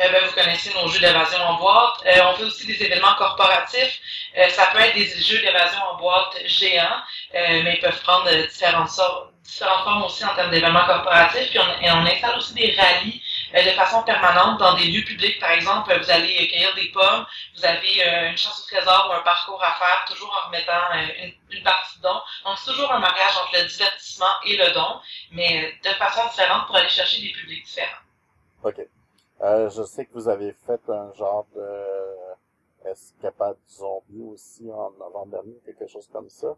Euh, 0.00 0.08
ben, 0.10 0.24
vous 0.26 0.34
connaissez 0.34 0.72
nos 0.74 0.88
jeux 0.88 1.00
d'évasion 1.00 1.38
en 1.40 1.58
boîte. 1.58 2.02
Euh, 2.06 2.20
on 2.26 2.36
fait 2.36 2.44
aussi 2.44 2.66
des 2.66 2.82
événements 2.82 3.14
corporatifs. 3.16 4.00
Euh, 4.36 4.48
ça 4.48 4.66
peut 4.72 4.80
être 4.80 4.94
des 4.94 5.06
jeux 5.06 5.40
d'évasion 5.40 5.80
en 5.92 5.98
boîte 5.98 6.36
géants, 6.46 7.00
mais 7.32 7.74
ils 7.76 7.80
peuvent 7.80 8.02
prendre 8.02 8.28
différentes 8.48 8.90
formes 8.90 10.02
aussi 10.02 10.24
en 10.24 10.34
termes 10.34 10.50
d'événements 10.50 10.86
corporatifs. 10.86 11.50
Puis 11.50 11.60
on, 11.60 11.82
et 11.82 11.90
on 11.92 12.06
installe 12.06 12.38
aussi 12.38 12.54
des 12.54 12.74
rallyes 12.76 13.22
de 13.62 13.70
façon 13.70 14.02
permanente 14.02 14.58
dans 14.58 14.74
des 14.76 14.86
lieux 14.86 15.04
publics. 15.04 15.38
Par 15.38 15.52
exemple, 15.52 15.96
vous 15.96 16.10
allez 16.10 16.48
cueillir 16.48 16.74
des 16.74 16.88
pommes, 16.88 17.26
vous 17.56 17.64
avez 17.64 18.30
une 18.30 18.36
chasse 18.36 18.60
au 18.60 18.74
trésor 18.74 19.08
ou 19.10 19.12
un 19.12 19.22
parcours 19.22 19.62
à 19.62 19.72
faire, 19.72 20.04
toujours 20.08 20.32
en 20.32 20.46
remettant 20.48 20.72
une, 21.22 21.32
une, 21.50 21.62
partie 21.62 21.98
de 21.98 22.02
don. 22.02 22.20
Donc, 22.44 22.58
c'est 22.58 22.70
toujours 22.70 22.92
un 22.92 22.98
mariage 22.98 23.36
entre 23.36 23.62
le 23.62 23.68
divertissement 23.68 24.34
et 24.44 24.56
le 24.56 24.72
don, 24.72 25.00
mais 25.30 25.72
de 25.84 25.90
façon 25.90 26.26
différente 26.28 26.66
pour 26.66 26.76
aller 26.76 26.88
chercher 26.88 27.22
des 27.22 27.32
publics 27.32 27.64
différents. 27.64 28.02
OK. 28.64 28.80
Euh, 29.42 29.68
je 29.70 29.82
sais 29.82 30.06
que 30.06 30.12
vous 30.14 30.28
avez 30.28 30.52
fait 30.66 30.80
un 30.88 31.12
genre 31.14 31.46
de 31.54 32.90
escapade 32.90 33.56
zombie 33.68 34.22
aussi 34.22 34.70
en 34.70 34.90
novembre 34.98 35.30
dernier, 35.32 35.54
quelque 35.64 35.86
chose 35.86 36.08
comme 36.12 36.28
ça. 36.28 36.56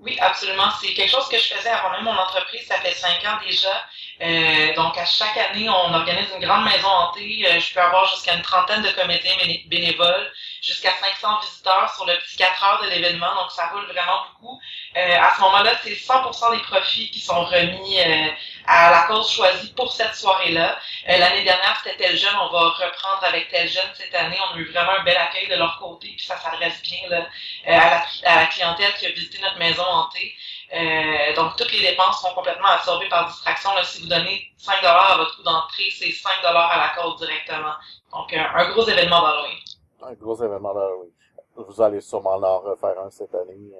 Oui, 0.00 0.16
absolument. 0.20 0.70
C'est 0.80 0.94
quelque 0.94 1.10
chose 1.10 1.28
que 1.28 1.38
je 1.38 1.54
faisais 1.54 1.70
avant 1.70 1.90
même 1.90 2.04
mon 2.04 2.16
entreprise. 2.16 2.64
Ça 2.66 2.76
fait 2.80 2.94
cinq 2.94 3.24
ans 3.24 3.38
déjà. 3.44 3.84
Euh, 4.22 4.74
donc, 4.74 4.96
à 4.96 5.04
chaque 5.04 5.36
année, 5.36 5.68
on 5.68 5.92
organise 5.92 6.28
une 6.34 6.44
grande 6.46 6.64
maison 6.64 6.86
hantée. 6.88 7.44
Euh, 7.46 7.58
je 7.58 7.74
peux 7.74 7.80
avoir 7.80 8.06
jusqu'à 8.14 8.34
une 8.34 8.42
trentaine 8.42 8.82
de 8.82 8.90
comités 8.90 9.64
bénévoles, 9.66 10.32
jusqu'à 10.62 10.92
500 11.00 11.40
visiteurs 11.40 11.92
sur 11.94 12.06
le 12.06 12.16
petit 12.18 12.36
4 12.36 12.64
heures 12.64 12.82
de 12.82 12.88
l'événement. 12.90 13.34
Donc, 13.34 13.50
ça 13.50 13.68
roule 13.68 13.86
vraiment 13.86 14.22
beaucoup. 14.40 14.60
Euh, 14.96 15.16
à 15.20 15.34
ce 15.36 15.40
moment-là, 15.42 15.72
c'est 15.82 15.94
100% 15.94 16.56
des 16.56 16.62
profits 16.62 17.10
qui 17.10 17.20
sont 17.20 17.44
remis 17.44 18.00
euh, 18.00 18.30
à 18.66 18.90
la 18.90 19.02
cause 19.02 19.30
choisie 19.30 19.72
pour 19.74 19.92
cette 19.92 20.14
soirée-là. 20.14 20.78
Euh, 21.08 21.18
l'année 21.18 21.44
dernière, 21.44 21.80
c'était 21.82 21.96
tel 21.96 22.16
jeune. 22.16 22.34
On 22.40 22.50
va 22.50 22.70
reprendre 22.70 23.22
avec 23.22 23.48
tel 23.50 23.68
jeune 23.68 23.90
cette 23.94 24.14
année. 24.14 24.36
On 24.50 24.56
a 24.56 24.58
eu 24.58 24.70
vraiment 24.70 24.92
un 24.98 25.04
bel 25.04 25.16
accueil 25.16 25.48
de 25.48 25.56
leur 25.56 25.78
côté. 25.78 26.08
Puis 26.16 26.26
ça 26.26 26.36
s'adresse 26.38 26.80
bien 26.82 27.08
là, 27.08 27.26
à, 27.66 28.36
la, 28.36 28.46
clientèle 28.46 28.92
qui 28.98 29.06
a 29.06 29.10
visité 29.10 29.38
notre 29.42 29.58
maison 29.58 29.84
hantée. 29.84 30.34
Euh, 30.74 31.34
donc, 31.34 31.56
toutes 31.56 31.72
les 31.72 31.80
dépenses 31.80 32.20
sont 32.20 32.34
complètement 32.34 32.68
absorbées 32.68 33.08
par 33.08 33.26
distraction. 33.28 33.72
Là, 33.74 33.82
si 33.84 34.02
vous 34.02 34.08
donnez 34.08 34.52
5 34.58 34.82
à 34.82 35.16
votre 35.16 35.36
coût 35.36 35.42
d'entrée, 35.42 35.90
c'est 35.96 36.12
5 36.12 36.30
à 36.44 36.52
la 36.52 37.02
cause 37.02 37.18
directement. 37.18 37.74
Donc, 38.12 38.32
euh, 38.32 38.42
un 38.54 38.68
gros 38.70 38.86
événement 38.86 39.22
d'Halloween. 39.22 39.58
Un 40.02 40.12
gros 40.14 40.36
événement 40.36 40.74
d'Halloween. 40.74 41.10
Vous 41.56 41.82
allez 41.82 42.00
sûrement 42.00 42.36
en 42.36 42.60
refaire 42.60 42.98
un 43.00 43.10
cette 43.10 43.34
année. 43.34 43.72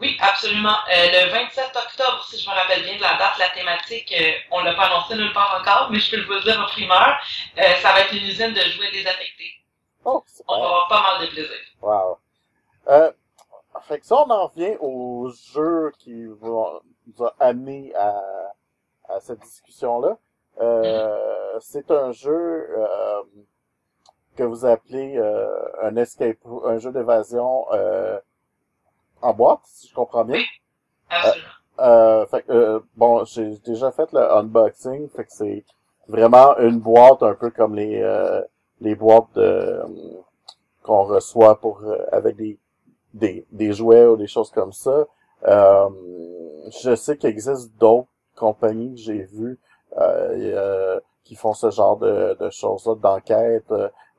Oui, 0.00 0.16
absolument. 0.20 0.76
Euh, 0.90 1.26
le 1.26 1.30
27 1.30 1.76
octobre, 1.76 2.24
si 2.28 2.40
je 2.40 2.48
me 2.48 2.54
rappelle 2.54 2.82
bien 2.84 2.96
de 2.96 3.02
la 3.02 3.18
date, 3.18 3.38
la 3.38 3.50
thématique, 3.50 4.12
euh, 4.18 4.32
on 4.50 4.62
l'a 4.62 4.74
pas 4.74 4.86
annoncé 4.86 5.14
nulle 5.14 5.32
part 5.32 5.60
encore, 5.60 5.90
mais 5.90 5.98
je 5.98 6.10
peux 6.10 6.22
vous 6.24 6.32
le 6.32 6.42
dire 6.42 6.58
en 6.58 6.66
primeur, 6.66 7.18
euh, 7.58 7.62
ça 7.82 7.92
va 7.92 8.00
être 8.00 8.12
une 8.12 8.24
usine 8.24 8.54
de 8.54 8.60
jouets 8.60 8.90
désaffectés. 8.92 9.52
Oh, 10.04 10.24
on 10.48 10.58
va 10.58 10.64
avoir 10.64 10.88
pas 10.88 11.02
mal 11.02 11.26
de 11.26 11.30
plaisir. 11.30 11.56
Wow. 11.82 12.18
Euh, 12.88 13.12
fait 13.82 14.00
que 14.00 14.06
ça, 14.06 14.16
on 14.16 14.30
en 14.30 14.46
revient 14.46 14.76
au 14.80 15.30
jeu 15.52 15.92
qui 15.98 16.24
vous, 16.24 16.64
a 17.20 17.34
amené 17.38 17.94
à, 17.94 18.14
à 19.10 19.20
cette 19.20 19.40
discussion-là. 19.40 20.16
Euh, 20.60 21.58
c'est 21.60 21.90
un 21.90 22.12
jeu 22.12 22.30
euh, 22.78 23.22
que 24.36 24.42
vous 24.44 24.64
appelez 24.64 25.18
euh, 25.18 25.46
un 25.82 25.96
escape, 25.96 26.38
un 26.64 26.78
jeu 26.78 26.90
d'évasion 26.90 27.66
euh, 27.72 28.18
en 29.22 29.32
boîte, 29.32 29.60
si 29.64 29.88
je 29.88 29.94
comprends 29.94 30.24
bien. 30.24 30.40
Euh, 31.78 32.26
fait 32.26 32.42
que, 32.42 32.82
bon, 32.96 33.24
j'ai 33.24 33.56
déjà 33.64 33.90
fait 33.90 34.12
le 34.12 34.20
unboxing, 34.20 35.08
fait 35.08 35.24
que 35.24 35.32
c'est 35.32 35.64
vraiment 36.08 36.56
une 36.58 36.78
boîte 36.78 37.22
un 37.22 37.34
peu 37.34 37.50
comme 37.50 37.74
les 37.74 38.02
les 38.80 38.94
boîtes 38.94 39.38
qu'on 40.82 41.04
reçoit 41.04 41.60
pour 41.60 41.82
avec 42.12 42.36
des 42.36 42.58
des, 43.14 43.46
des 43.50 43.72
jouets 43.72 44.06
ou 44.06 44.16
des 44.16 44.26
choses 44.26 44.50
comme 44.50 44.72
ça. 44.72 45.06
Euh, 45.48 45.88
je 46.82 46.94
sais 46.94 47.16
qu'il 47.16 47.30
existe 47.30 47.72
d'autres 47.78 48.08
compagnies 48.36 48.94
que 48.94 49.00
j'ai 49.00 49.22
vues 49.24 49.58
euh, 49.98 51.00
qui 51.24 51.34
font 51.34 51.54
ce 51.54 51.70
genre 51.70 51.96
de, 51.96 52.36
de 52.38 52.50
choses-là, 52.50 52.94
d'enquête. 52.96 53.72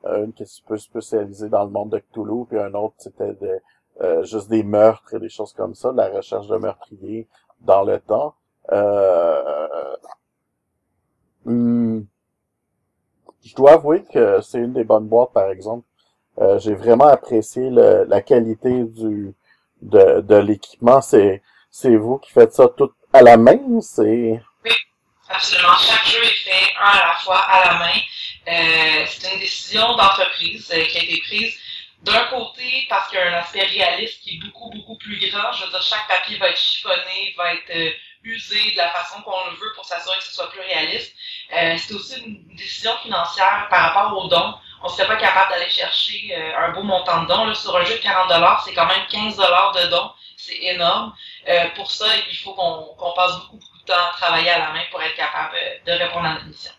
Euh, 0.04 0.24
une 0.24 0.32
qui 0.32 0.42
est 0.42 0.64
peu 0.66 0.76
spécialisée 0.76 1.48
dans 1.48 1.62
le 1.62 1.70
monde 1.70 1.90
de 1.90 1.98
Cthulhu, 1.98 2.44
puis 2.48 2.58
un 2.58 2.74
autre 2.74 2.94
c'était 2.98 3.34
de, 3.34 3.60
euh, 4.00 4.24
juste 4.24 4.48
des 4.48 4.62
meurtres 4.62 5.14
et 5.14 5.18
des 5.20 5.28
choses 5.28 5.52
comme 5.52 5.74
ça, 5.74 5.92
la 5.92 6.08
recherche 6.08 6.46
de 6.48 6.56
meurtriers 6.56 7.28
dans 7.60 7.82
le 7.82 8.00
temps. 8.00 8.34
Euh, 8.70 9.96
hmm, 11.44 12.00
je 13.44 13.54
dois 13.54 13.72
avouer 13.72 14.04
que 14.12 14.40
c'est 14.40 14.58
une 14.58 14.72
des 14.72 14.84
bonnes 14.84 15.08
boîtes, 15.08 15.32
par 15.32 15.50
exemple, 15.50 15.84
euh, 16.40 16.58
j'ai 16.58 16.74
vraiment 16.74 17.08
apprécié 17.08 17.68
le, 17.68 18.04
la 18.04 18.22
qualité 18.22 18.84
du 18.84 19.34
de, 19.82 20.20
de 20.20 20.36
l'équipement. 20.36 21.00
C'est 21.02 21.42
c'est 21.70 21.96
vous 21.96 22.18
qui 22.18 22.30
faites 22.32 22.54
ça 22.54 22.68
tout 22.68 22.92
à 23.12 23.22
la 23.22 23.36
main, 23.36 23.80
c'est 23.80 24.40
Oui, 24.64 24.70
absolument. 25.28 25.76
Chaque 25.78 26.06
jeu 26.06 26.22
est 26.22 26.44
fait 26.44 26.74
un 26.80 26.98
à 26.98 27.06
la 27.08 27.14
fois 27.22 27.38
à 27.38 27.66
la 27.66 27.78
main. 27.78 27.98
Euh, 28.48 29.04
c'est 29.06 29.32
une 29.32 29.40
décision 29.40 29.94
d'entreprise 29.96 30.70
euh, 30.72 30.84
qui 30.84 30.98
a 30.98 31.02
été 31.02 31.20
prise 31.26 31.54
d'un 32.02 32.24
côté 32.26 32.86
parce 32.88 33.08
qu'il 33.08 33.18
y 33.18 33.22
a 33.22 33.30
un 33.30 33.40
aspect 33.40 33.62
réaliste 33.62 34.20
qui 34.22 34.36
est 34.36 34.40
beaucoup 34.44 34.70
beaucoup 34.70 34.96
plus 34.96 35.18
grand. 35.30 35.52
Je 35.52 35.64
veux 35.64 35.70
dire, 35.70 35.82
chaque 35.82 36.06
papier 36.08 36.36
va 36.38 36.50
être 36.50 36.58
chiffonné, 36.58 37.34
va 37.36 37.54
être 37.54 37.70
euh, 37.74 37.90
usé 38.24 38.72
de 38.72 38.76
la 38.76 38.88
façon 38.90 39.22
qu'on 39.22 39.50
le 39.50 39.56
veut 39.56 39.72
pour 39.74 39.84
s'assurer 39.84 40.16
que 40.18 40.24
ce 40.24 40.34
soit 40.34 40.50
plus 40.50 40.60
réaliste. 40.60 41.14
Euh, 41.52 41.76
c'est 41.78 41.94
aussi 41.94 42.20
une 42.20 42.56
décision 42.56 42.96
financière 42.98 43.66
par 43.70 43.92
rapport 43.92 44.18
aux 44.24 44.28
dons 44.28 44.54
on 44.84 44.88
serait 44.88 45.06
pas 45.06 45.16
capable 45.16 45.50
d'aller 45.50 45.70
chercher 45.70 46.34
euh, 46.36 46.56
un 46.56 46.72
beau 46.72 46.82
montant 46.82 47.22
de 47.22 47.28
dons. 47.28 47.46
Là, 47.46 47.54
sur 47.54 47.76
un 47.76 47.84
jeu 47.84 47.94
de 47.94 48.02
40 48.02 48.30
c'est 48.64 48.74
quand 48.74 48.86
même 48.86 49.06
15 49.08 49.36
de 49.36 49.90
dons. 49.90 50.10
C'est 50.36 50.56
énorme. 50.56 51.14
Euh, 51.48 51.68
pour 51.76 51.90
ça, 51.90 52.06
il 52.30 52.36
faut 52.36 52.52
qu'on 52.54 53.12
passe 53.14 53.36
beaucoup, 53.42 53.58
beaucoup 53.58 53.78
de 53.78 53.84
temps 53.84 53.94
à 53.94 54.12
travailler 54.16 54.50
à 54.50 54.58
la 54.58 54.72
main 54.72 54.82
pour 54.90 55.00
être 55.02 55.14
capable 55.14 55.54
euh, 55.54 55.78
de 55.86 55.92
répondre 55.92 56.26
à 56.26 56.34
notre 56.34 56.46
mission. 56.46 56.72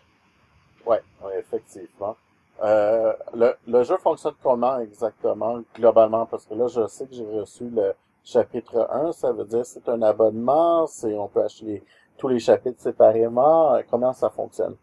Oui, 0.84 0.96
ouais, 1.22 1.38
effectivement. 1.38 2.16
Euh, 2.62 3.12
le, 3.34 3.56
le 3.66 3.82
jeu 3.84 3.96
fonctionne 3.98 4.34
comment 4.42 4.78
exactement, 4.80 5.60
globalement? 5.74 6.26
Parce 6.26 6.46
que 6.46 6.54
là, 6.54 6.66
je 6.68 6.86
sais 6.86 7.06
que 7.06 7.14
j'ai 7.14 7.24
reçu 7.26 7.68
le 7.68 7.94
chapitre 8.24 8.88
1, 8.90 9.12
ça 9.12 9.32
veut 9.32 9.44
dire 9.44 9.66
c'est 9.66 9.88
un 9.88 10.00
abonnement, 10.02 10.86
c'est 10.86 11.14
on 11.14 11.28
peut 11.28 11.42
acheter 11.44 11.82
tous 12.18 12.28
les 12.28 12.38
chapitres 12.38 12.80
séparément. 12.80 13.78
Comment 13.90 14.12
ça 14.12 14.30
fonctionne? 14.30 14.76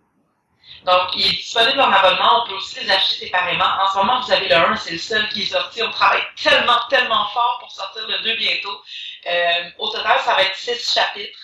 Donc, 0.86 1.10
il 1.16 1.26
est 1.26 1.38
disponible 1.38 1.80
en 1.80 1.92
abonnement. 1.92 2.44
On 2.44 2.48
peut 2.48 2.56
aussi 2.56 2.80
les 2.82 2.92
acheter 2.92 3.26
séparément. 3.26 3.66
En 3.66 3.92
ce 3.92 3.98
moment, 3.98 4.20
vous 4.22 4.32
avez 4.32 4.48
le 4.48 4.56
1, 4.56 4.76
c'est 4.78 4.92
le 4.92 4.98
seul 4.98 5.28
qui 5.30 5.44
est 5.44 5.46
sorti. 5.46 5.82
On 5.84 5.92
travaille 5.92 6.24
tellement, 6.42 6.80
tellement 6.90 7.26
fort 7.28 7.58
pour 7.60 7.72
sortir 7.72 8.08
le 8.08 8.24
2 8.24 8.36
bientôt. 8.38 8.82
Euh, 9.28 9.70
au 9.80 9.90
total, 9.90 10.20
ça 10.22 10.36
va 10.36 10.44
être 10.44 10.56
6 10.56 10.94
chapitres. 10.94 11.40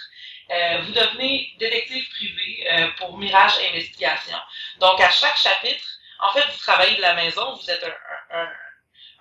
Euh, 0.50 0.82
vous 0.84 0.94
devenez 0.94 1.50
détective 1.60 2.08
privé 2.10 2.68
euh, 2.72 2.88
pour 2.98 3.18
Mirage 3.18 3.56
Investigation. 3.70 4.38
Donc, 4.80 5.00
à 5.02 5.10
chaque 5.10 5.38
chapitre, 5.38 5.86
En 6.20 6.32
fait, 6.32 6.46
vous 6.52 6.58
travaillez 6.60 6.96
de 6.98 7.02
la 7.02 7.16
maison, 7.16 7.56
vous 7.56 7.70
êtes 7.70 7.84
un, 7.84 8.38
un, 8.38 8.50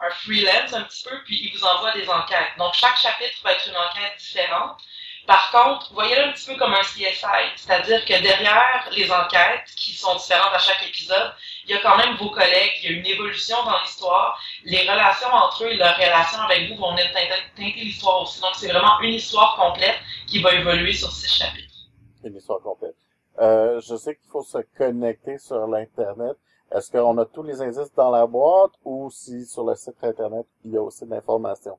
un 0.00 0.10
freelance 0.10 0.72
un 0.72 0.82
petit 0.82 1.04
peu, 1.08 1.16
puis 1.24 1.40
il 1.44 1.56
vous 1.56 1.64
envoie 1.64 1.92
des 1.92 2.08
enquêtes. 2.08 2.56
Donc, 2.58 2.74
chaque 2.74 2.96
chapitre 2.96 3.38
va 3.42 3.52
être 3.52 3.66
une 3.68 3.76
enquête 3.76 4.16
différente. 4.18 4.80
Par 5.26 5.50
contre, 5.50 5.92
voyez-le 5.92 6.22
un 6.22 6.32
petit 6.32 6.46
peu 6.46 6.56
comme 6.56 6.72
un 6.72 6.82
CSI, 6.82 7.26
c'est-à-dire 7.56 8.04
que 8.04 8.22
derrière 8.22 8.88
les 8.92 9.10
enquêtes, 9.10 9.68
qui 9.76 9.92
sont 9.92 10.14
différentes 10.14 10.54
à 10.54 10.58
chaque 10.58 10.86
épisode, 10.86 11.34
il 11.64 11.72
y 11.72 11.74
a 11.74 11.80
quand 11.80 11.96
même 11.96 12.14
vos 12.16 12.30
collègues, 12.30 12.72
il 12.80 12.90
y 12.90 12.94
a 12.94 12.98
une 12.98 13.06
évolution 13.06 13.60
dans 13.64 13.80
l'histoire, 13.80 14.40
les 14.64 14.88
relations 14.88 15.28
entre 15.32 15.64
eux 15.64 15.72
et 15.72 15.76
leurs 15.76 15.96
relations 15.96 16.40
avec 16.42 16.68
vous 16.70 16.76
vont 16.76 16.92
venir 16.92 17.12
teinter 17.12 17.42
l'histoire 17.56 18.22
aussi. 18.22 18.40
Donc, 18.40 18.54
c'est 18.54 18.68
vraiment 18.68 19.00
une 19.00 19.14
histoire 19.14 19.56
complète 19.56 19.96
qui 20.28 20.40
va 20.40 20.52
évoluer 20.52 20.92
sur 20.92 21.10
six 21.10 21.28
chapitres. 21.28 21.74
Une 22.22 22.36
histoire 22.36 22.60
complète. 22.60 22.94
Euh, 23.40 23.80
je 23.80 23.96
sais 23.96 24.14
qu'il 24.14 24.30
faut 24.30 24.44
se 24.44 24.58
connecter 24.78 25.38
sur 25.38 25.66
l'Internet. 25.66 26.36
Est-ce 26.74 26.90
qu'on 26.90 27.16
a 27.18 27.24
tous 27.24 27.42
les 27.42 27.60
indices 27.62 27.92
dans 27.94 28.10
la 28.10 28.26
boîte 28.26 28.72
ou 28.84 29.10
si 29.10 29.46
sur 29.46 29.64
le 29.64 29.74
site 29.76 30.02
Internet, 30.02 30.46
il 30.64 30.72
y 30.72 30.76
a 30.76 30.82
aussi 30.82 31.04
de 31.04 31.10
l'information? 31.10 31.78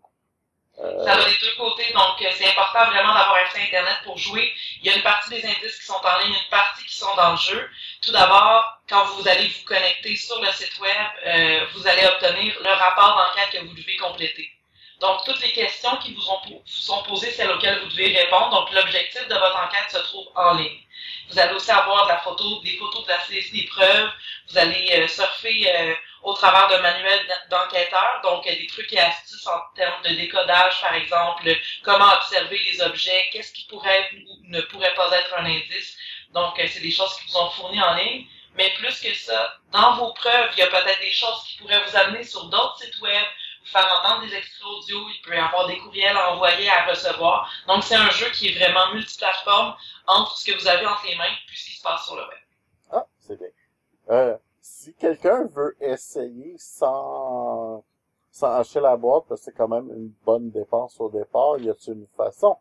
Euh... 0.80 1.06
Ça 1.06 1.16
va 1.16 1.26
des 1.26 1.38
deux 1.42 1.56
côtés, 1.58 1.92
donc 1.92 2.22
euh, 2.22 2.30
c'est 2.36 2.48
important 2.48 2.86
vraiment 2.86 3.14
d'avoir 3.14 3.38
un 3.44 3.50
site 3.50 3.68
Internet 3.68 3.98
pour 4.06 4.18
jouer. 4.18 4.54
Il 4.82 4.88
y 4.88 4.94
a 4.94 4.96
une 4.96 5.04
partie 5.04 5.30
des 5.32 5.44
indices 5.44 5.80
qui 5.80 5.86
sont 5.86 5.94
en 5.94 6.20
ligne, 6.24 6.36
une 6.36 6.50
partie 6.52 6.86
qui 6.86 6.96
sont 6.96 7.16
dans 7.16 7.32
le 7.32 7.38
jeu. 7.38 7.70
Tout 8.02 8.12
d'abord, 8.12 8.80
quand 8.88 9.04
vous 9.06 9.28
allez 9.28 9.48
vous 9.48 9.66
connecter 9.66 10.16
sur 10.16 10.40
le 10.40 10.52
site 10.52 10.80
web, 10.80 11.08
euh, 11.26 11.66
vous 11.74 11.88
allez 11.88 12.06
obtenir 12.06 12.54
le 12.64 12.70
rapport 12.70 13.18
d'enquête 13.18 13.60
que 13.60 13.66
vous 13.68 13.74
devez 13.74 13.98
compléter. 13.98 14.50
Donc, 15.00 15.24
toutes 15.26 15.42
les 15.42 15.52
questions 15.52 15.96
qui 15.98 16.14
vous, 16.14 16.30
ont, 16.30 16.40
vous 16.48 16.62
sont 16.66 17.04
posées, 17.04 17.32
celles 17.32 17.52
auxquelles 17.52 17.80
vous 17.84 17.90
devez 17.90 18.16
répondre. 18.18 18.50
Donc, 18.50 18.72
l'objectif 18.72 19.28
de 19.28 19.36
votre 19.36 19.58
enquête 19.58 19.92
se 19.92 20.00
trouve 20.00 20.28
en 20.36 20.54
ligne. 20.54 20.80
Vous 21.30 21.40
allez 21.40 21.54
aussi 21.54 21.72
avoir 21.72 22.06
de 22.06 22.12
la 22.12 22.20
photo, 22.20 22.62
des 22.62 22.78
photos 22.78 23.06
la 23.08 23.18
des 23.28 23.66
preuves. 23.66 24.12
Vous 24.50 24.58
allez 24.58 24.90
euh, 24.94 25.08
surfer 25.08 25.72
euh, 25.76 25.94
au 26.24 26.34
travers 26.34 26.68
d'un 26.70 26.80
manuel 26.80 27.20
d'enquêteur, 27.50 28.22
donc 28.24 28.48
euh, 28.48 28.56
des 28.56 28.68
trucs 28.68 28.92
et 28.94 29.00
astuces 29.00 29.48
en 29.48 29.60
termes 29.76 30.02
de 30.04 30.10
décodage, 30.10 30.82
par 30.82 30.94
exemple, 30.94 31.50
comment 31.84 32.14
observer 32.14 32.60
les 32.72 32.82
objets, 32.82 33.30
qu'est-ce 33.32 33.54
qui 33.54 33.66
pourrait 33.66 34.10
ou 34.14 34.40
ne 34.44 34.62
pourrait 34.62 34.94
pas 34.96 35.12
être 35.18 35.34
un 35.38 35.46
indice. 35.46 35.98
Donc, 36.34 36.54
c'est 36.58 36.82
des 36.82 36.92
choses 36.92 37.14
qui 37.16 37.32
vous 37.32 37.38
ont 37.38 37.50
fournies 37.52 37.82
en 37.82 37.94
ligne. 37.96 38.26
Mais 38.58 38.72
plus 38.72 39.00
que 39.00 39.14
ça, 39.14 39.60
dans 39.72 39.96
vos 39.98 40.14
preuves, 40.14 40.50
il 40.54 40.60
y 40.60 40.64
a 40.64 40.68
peut-être 40.68 41.00
des 41.00 41.12
choses 41.12 41.44
qui 41.48 41.58
pourraient 41.58 41.84
vous 41.88 41.96
amener 41.96 42.24
sur 42.24 42.46
d'autres 42.46 42.80
sites 42.80 43.00
web, 43.02 43.24
vous 43.62 43.70
faire 43.70 44.02
entendre 44.02 44.26
des 44.26 44.36
extraits 44.36 44.66
audio, 44.66 45.08
il 45.10 45.22
peut 45.22 45.36
y 45.36 45.40
avoir 45.40 45.68
des 45.68 45.78
courriels 45.78 46.18
à 46.18 46.32
envoyer, 46.32 46.68
à 46.70 46.86
recevoir. 46.86 47.52
Donc, 47.68 47.84
c'est 47.84 47.96
un 47.96 48.10
jeu 48.10 48.30
qui 48.32 48.50
est 48.50 48.58
vraiment 48.58 48.94
multiplateforme 48.94 49.76
entre 50.08 50.38
ce 50.38 50.52
que 50.52 50.60
vous 50.60 50.68
avez 50.68 50.86
entre 50.86 51.06
les 51.06 51.16
mains 51.16 51.36
puis 51.48 51.58
ce 51.58 51.66
qui 51.66 51.78
se 51.78 51.84
passe 51.84 52.06
sur 52.06 52.16
le 52.16 52.22
web. 52.22 52.40
Ah, 52.92 53.06
c'est 53.20 53.38
bien. 53.38 53.50
Euh, 54.10 54.38
si 54.62 54.94
quelqu'un 54.94 55.46
veut 55.48 55.76
essayer 55.82 56.56
sans, 56.58 57.84
sans 58.32 58.52
acheter 58.54 58.80
la 58.80 58.96
boîte, 58.98 59.26
parce 59.28 59.42
que 59.42 59.46
c'est 59.46 59.58
quand 59.58 59.68
même 59.68 59.90
une 59.90 60.14
bonne 60.26 60.50
dépense 60.50 61.00
au 61.00 61.10
départ, 61.10 61.58
y 61.60 61.70
a-t-il 61.70 61.94
une 61.94 62.08
façon? 62.16 62.58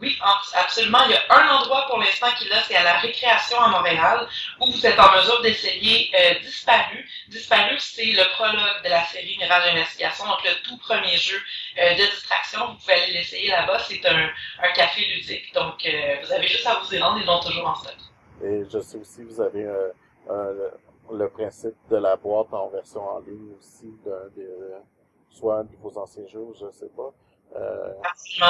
Oui, 0.00 0.18
absolument. 0.54 0.98
Il 1.06 1.12
y 1.12 1.14
a 1.14 1.22
un 1.30 1.48
endroit 1.56 1.86
pour 1.86 1.98
l'instant 1.98 2.26
qui 2.36 2.46
est 2.46 2.48
là, 2.48 2.60
c'est 2.66 2.74
à 2.74 2.82
la 2.82 2.98
récréation 2.98 3.58
à 3.60 3.68
Montréal, 3.68 4.26
où 4.60 4.66
vous 4.66 4.86
êtes 4.86 4.98
en 4.98 5.12
mesure 5.16 5.40
d'essayer 5.42 6.10
euh, 6.18 6.40
Disparu. 6.40 7.08
Disparu, 7.28 7.78
c'est 7.78 8.06
le 8.06 8.24
prologue 8.34 8.82
de 8.82 8.88
la 8.88 9.04
série 9.04 9.36
Mirage 9.38 9.72
Investigation, 9.72 10.26
donc 10.26 10.42
le 10.44 10.62
tout 10.64 10.76
premier 10.78 11.16
jeu 11.16 11.36
euh, 11.78 11.92
de 11.94 12.10
distraction. 12.10 12.66
Vous 12.66 12.74
pouvez 12.78 12.94
aller 12.94 13.12
l'essayer 13.12 13.50
là-bas. 13.50 13.78
C'est 13.78 14.04
un, 14.06 14.30
un 14.62 14.72
café 14.72 15.04
ludique, 15.04 15.54
donc 15.54 15.86
euh, 15.86 16.16
vous 16.24 16.32
avez 16.32 16.48
juste 16.48 16.66
à 16.66 16.74
vous 16.80 16.92
y 16.92 16.98
rendre, 16.98 17.18
ils 17.20 17.26
l'ont 17.26 17.40
toujours 17.40 17.68
en 17.68 17.74
stock. 17.76 17.96
Et 18.42 18.64
je 18.68 18.80
sais 18.80 18.98
aussi, 18.98 19.22
vous 19.22 19.40
avez 19.40 19.64
euh, 19.64 20.70
le 21.12 21.28
principe 21.30 21.76
de 21.88 21.96
la 21.98 22.16
boîte 22.16 22.52
en 22.52 22.68
version 22.68 23.08
en 23.08 23.20
ligne 23.20 23.54
aussi, 23.60 23.86
d'un 24.04 24.28
des, 24.36 24.48
soit 25.30 25.58
un 25.58 25.64
de 25.64 25.76
vos 25.80 25.96
anciens 25.96 26.26
jeux, 26.26 26.48
je 26.60 26.68
sais 26.72 26.90
pas. 26.96 27.12
Euh... 27.56 27.92
J'ai 28.26 28.42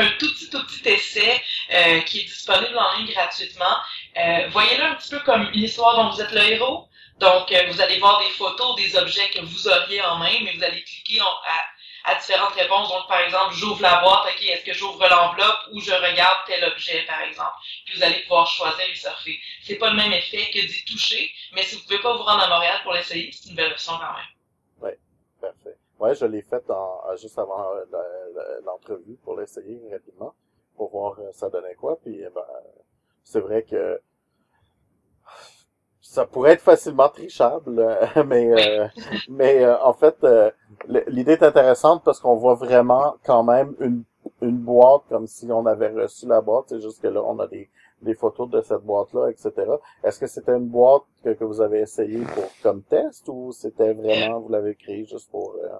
un, 0.00 0.08
tout 0.18 0.34
petit, 0.46 0.50
tout 0.50 0.66
petit 0.66 0.88
essai 0.88 1.42
euh, 1.72 2.00
qui 2.00 2.20
est 2.20 2.24
disponible 2.24 2.78
en 2.78 2.98
ligne 2.98 3.12
gratuitement. 3.12 3.76
Euh, 4.16 4.48
Voyez-le 4.50 4.84
un 4.84 4.94
petit 4.94 5.10
peu 5.10 5.20
comme 5.20 5.48
une 5.52 5.64
histoire 5.64 5.96
dont 5.96 6.10
vous 6.10 6.20
êtes 6.20 6.32
le 6.32 6.42
héros. 6.42 6.88
Donc, 7.18 7.50
euh, 7.50 7.66
vous 7.70 7.80
allez 7.80 7.98
voir 7.98 8.18
des 8.20 8.30
photos 8.30 8.76
des 8.76 8.94
objets 8.96 9.28
que 9.30 9.40
vous 9.40 9.68
auriez 9.68 10.02
en 10.02 10.16
main, 10.16 10.38
mais 10.42 10.52
vous 10.52 10.62
allez 10.62 10.82
cliquer 10.82 11.20
à, 11.20 12.10
à, 12.10 12.14
différentes 12.16 12.54
réponses. 12.54 12.88
Donc, 12.90 13.08
par 13.08 13.20
exemple, 13.20 13.54
j'ouvre 13.54 13.80
la 13.80 14.02
boîte, 14.02 14.26
ok, 14.26 14.42
est-ce 14.42 14.64
que 14.64 14.74
j'ouvre 14.74 15.08
l'enveloppe 15.08 15.60
ou 15.72 15.80
je 15.80 15.92
regarde 15.92 16.38
tel 16.46 16.62
objet, 16.64 17.02
par 17.02 17.22
exemple? 17.22 17.56
Puis 17.86 17.96
vous 17.96 18.02
allez 18.02 18.20
pouvoir 18.20 18.46
choisir 18.46 18.84
et 18.86 18.94
surfer. 18.94 19.40
C'est 19.62 19.76
pas 19.76 19.90
le 19.90 19.96
même 19.96 20.12
effet 20.12 20.50
que 20.52 20.60
d'y 20.60 20.84
toucher, 20.84 21.32
mais 21.52 21.62
si 21.62 21.76
vous 21.76 21.82
pouvez 21.82 22.00
pas 22.00 22.14
vous 22.14 22.22
rendre 22.22 22.42
à 22.42 22.48
Montréal 22.48 22.80
pour 22.82 22.92
l'essayer, 22.92 23.30
c'est 23.32 23.48
une 23.48 23.56
belle 23.56 23.72
option 23.72 23.94
quand 23.98 24.12
même. 24.12 24.35
Ouais, 25.98 26.14
je 26.14 26.26
l'ai 26.26 26.42
fait 26.42 26.62
en, 26.70 27.16
juste 27.16 27.38
avant 27.38 27.64
l'entrevue 28.64 29.16
pour 29.24 29.38
l'essayer 29.38 29.80
rapidement, 29.90 30.34
pour 30.76 30.90
voir 30.90 31.18
euh, 31.20 31.30
ça 31.32 31.48
donnait 31.48 31.74
quoi. 31.74 31.98
Puis 32.02 32.22
ben, 32.34 32.42
c'est 33.24 33.40
vrai 33.40 33.62
que 33.62 34.00
ça 36.00 36.26
pourrait 36.26 36.52
être 36.52 36.62
facilement 36.62 37.08
trichable, 37.08 37.98
mais 38.26 38.50
euh, 38.52 38.88
mais 39.28 39.64
euh, 39.64 39.78
en 39.82 39.94
fait 39.94 40.16
l'idée 40.86 41.32
est 41.32 41.42
intéressante 41.42 42.02
parce 42.04 42.20
qu'on 42.20 42.36
voit 42.36 42.54
vraiment 42.54 43.16
quand 43.24 43.42
même 43.42 43.74
une 43.80 44.04
une 44.42 44.58
boîte 44.58 45.02
comme 45.08 45.26
si 45.26 45.46
on 45.50 45.66
avait 45.66 45.90
reçu 45.90 46.26
la 46.26 46.40
boîte. 46.40 46.66
C'est 46.68 46.80
juste 46.80 47.00
que 47.02 47.08
là 47.08 47.22
on 47.22 47.38
a 47.38 47.46
des 47.46 47.70
des 48.02 48.14
photos 48.14 48.50
de 48.50 48.60
cette 48.60 48.82
boîte-là, 48.82 49.30
etc. 49.30 49.52
Est-ce 50.04 50.20
que 50.20 50.26
c'était 50.26 50.52
une 50.52 50.68
boîte 50.68 51.04
que, 51.24 51.30
que, 51.30 51.44
vous 51.44 51.62
avez 51.62 51.80
essayé 51.80 52.18
pour 52.34 52.44
comme 52.62 52.82
test 52.82 53.24
ou 53.28 53.52
c'était 53.52 53.94
vraiment 53.94 54.40
vous 54.40 54.50
l'avez 54.50 54.74
créé 54.74 55.06
juste 55.06 55.30
pour 55.30 55.54
euh, 55.54 55.78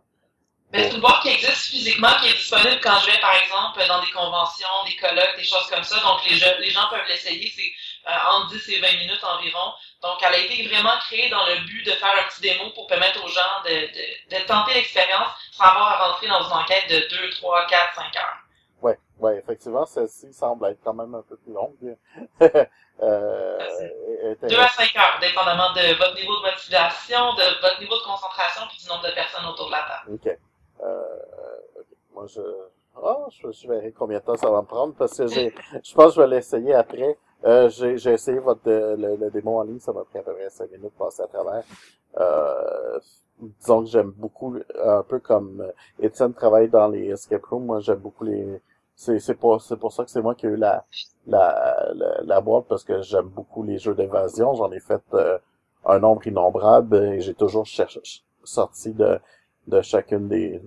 mais 0.73 0.83
c'est 0.91 0.97
une 0.97 1.01
boîte 1.01 1.23
qui 1.23 1.29
existe 1.29 1.71
physiquement, 1.71 2.13
qui 2.21 2.29
est 2.29 2.35
disponible 2.35 2.81
quand 2.83 2.99
je 3.01 3.13
vais, 3.13 3.21
par 3.21 3.35
exemple, 3.37 3.87
dans 3.87 4.01
des 4.01 4.11
conventions, 4.11 4.85
des 4.85 4.97
colloques, 4.97 5.37
des 5.37 5.45
choses 5.45 5.67
comme 5.69 5.85
ça. 5.85 6.01
Donc, 6.01 6.19
les, 6.29 6.37
les 6.59 6.71
gens 6.71 6.89
peuvent 6.91 7.07
l'essayer. 7.07 7.49
C'est 7.55 8.11
euh, 8.11 8.31
entre 8.33 8.49
10 8.49 8.69
et 8.71 8.81
20 8.81 8.93
minutes 8.99 9.23
environ. 9.23 9.73
Donc, 10.03 10.19
elle 10.23 10.35
a 10.35 10.39
été 10.39 10.67
vraiment 10.67 10.99
créée 11.07 11.29
dans 11.29 11.47
le 11.47 11.61
but 11.67 11.87
de 11.87 11.93
faire 11.93 12.13
un 12.19 12.29
petit 12.29 12.41
démo 12.41 12.71
pour 12.71 12.89
permettre 12.89 13.25
aux 13.25 13.29
gens 13.29 13.63
de, 13.65 13.71
de, 13.71 14.37
de 14.37 14.47
tenter 14.47 14.75
l'expérience 14.75 15.29
sans 15.53 15.65
avoir 15.65 16.01
à 16.01 16.09
rentrer 16.09 16.27
dans 16.27 16.43
une 16.43 16.53
enquête 16.53 16.91
de 16.91 16.99
2, 17.11 17.31
3, 17.31 17.67
4, 17.69 17.95
5 17.95 18.17
heures. 18.17 18.46
Ouais, 19.19 19.33
ouais, 19.33 19.39
effectivement, 19.39 19.87
celle-ci 19.87 20.33
semble 20.33 20.67
être 20.67 20.81
quand 20.85 20.95
même 20.95 21.15
un 21.15 21.23
peu 21.23 21.37
plus 21.37 21.53
longue. 21.53 21.97
euh, 22.43 23.59
2 24.43 24.59
à 24.59 24.69
5 24.69 24.97
heures, 24.97 25.19
dépendamment 25.21 25.73
de 25.75 25.97
votre 25.99 26.15
niveau 26.15 26.37
de 26.37 26.51
motivation, 26.51 27.35
de 27.35 27.61
votre 27.63 27.81
niveau 27.81 27.97
de 27.97 28.05
concentration 28.05 28.63
puis 28.69 28.79
du 28.83 28.89
nombre 28.89 29.05
de 29.05 29.15
personnes 29.15 29.47
autour 29.47 29.67
de 29.67 29.73
la 29.73 29.83
table. 29.83 30.15
OK. 30.15 30.39
Euh, 30.83 31.81
okay. 31.81 31.97
Moi, 32.15 32.27
je... 32.29 32.41
Oh, 32.99 33.27
je, 33.31 33.53
je 33.53 33.69
verrai 33.69 33.93
combien 33.93 34.19
de 34.19 34.25
temps 34.25 34.37
ça 34.37 34.51
va 34.51 34.63
me 34.63 34.67
prendre 34.67 34.95
parce 34.95 35.19
que 35.19 35.27
j'ai, 35.27 35.55
je 35.85 35.95
pense 35.95 36.15
que 36.15 36.17
je 36.17 36.21
vais 36.23 36.37
l'essayer 36.37 36.75
après. 36.75 37.19
Euh, 37.45 37.69
j'ai, 37.69 37.99
j'ai 37.99 38.13
essayé 38.13 38.39
votre 38.39 38.63
le, 38.65 39.17
le, 39.17 39.31
démo 39.31 39.59
en 39.59 39.63
ligne, 39.63 39.79
ça 39.79 39.93
m'a 39.93 40.03
pris 40.05 40.19
à 40.19 40.23
peu 40.23 40.33
près 40.33 40.49
5 40.49 40.71
minutes 40.71 40.85
de 40.85 40.99
passer 40.99 41.23
à 41.23 41.27
travers. 41.27 41.63
Euh, 42.19 42.99
disons 43.39 43.85
que 43.85 43.91
j'aime 43.91 44.13
beaucoup, 44.13 44.57
un 44.83 45.03
peu 45.03 45.19
comme 45.19 45.71
Étienne 46.01 46.33
travaille 46.33 46.69
dans 46.69 46.89
les 46.89 47.11
escape 47.11 47.45
rooms, 47.45 47.67
moi 47.67 47.81
j'aime 47.81 47.99
beaucoup 47.99 48.25
les, 48.25 48.63
c'est 48.97 49.21
c'est 49.21 49.35
pour 49.35 49.61
c'est 49.61 49.77
pour 49.77 49.93
ça 49.93 50.05
que 50.05 50.11
c'est 50.11 50.23
moi 50.23 50.35
qui 50.35 50.47
ai 50.47 50.49
eu 50.49 50.57
la 50.57 50.85
la 51.27 51.91
la, 51.95 52.23
la 52.23 52.41
boîte 52.41 52.65
parce 52.67 52.83
que 52.83 53.03
j'aime 53.03 53.29
beaucoup 53.29 53.63
les 53.63 53.79
jeux 53.79 53.95
d'évasion. 53.95 54.55
J'en 54.55 54.73
ai 54.73 54.81
fait 54.81 55.03
euh, 55.13 55.39
un 55.85 55.99
nombre 55.99 56.27
innombrable 56.27 56.97
et 57.05 57.21
j'ai 57.21 57.35
toujours 57.35 57.67
cherché, 57.67 58.01
sorti 58.43 58.95
de 58.95 59.21
de 59.67 59.83
chacune 59.83 60.29
des 60.29 60.63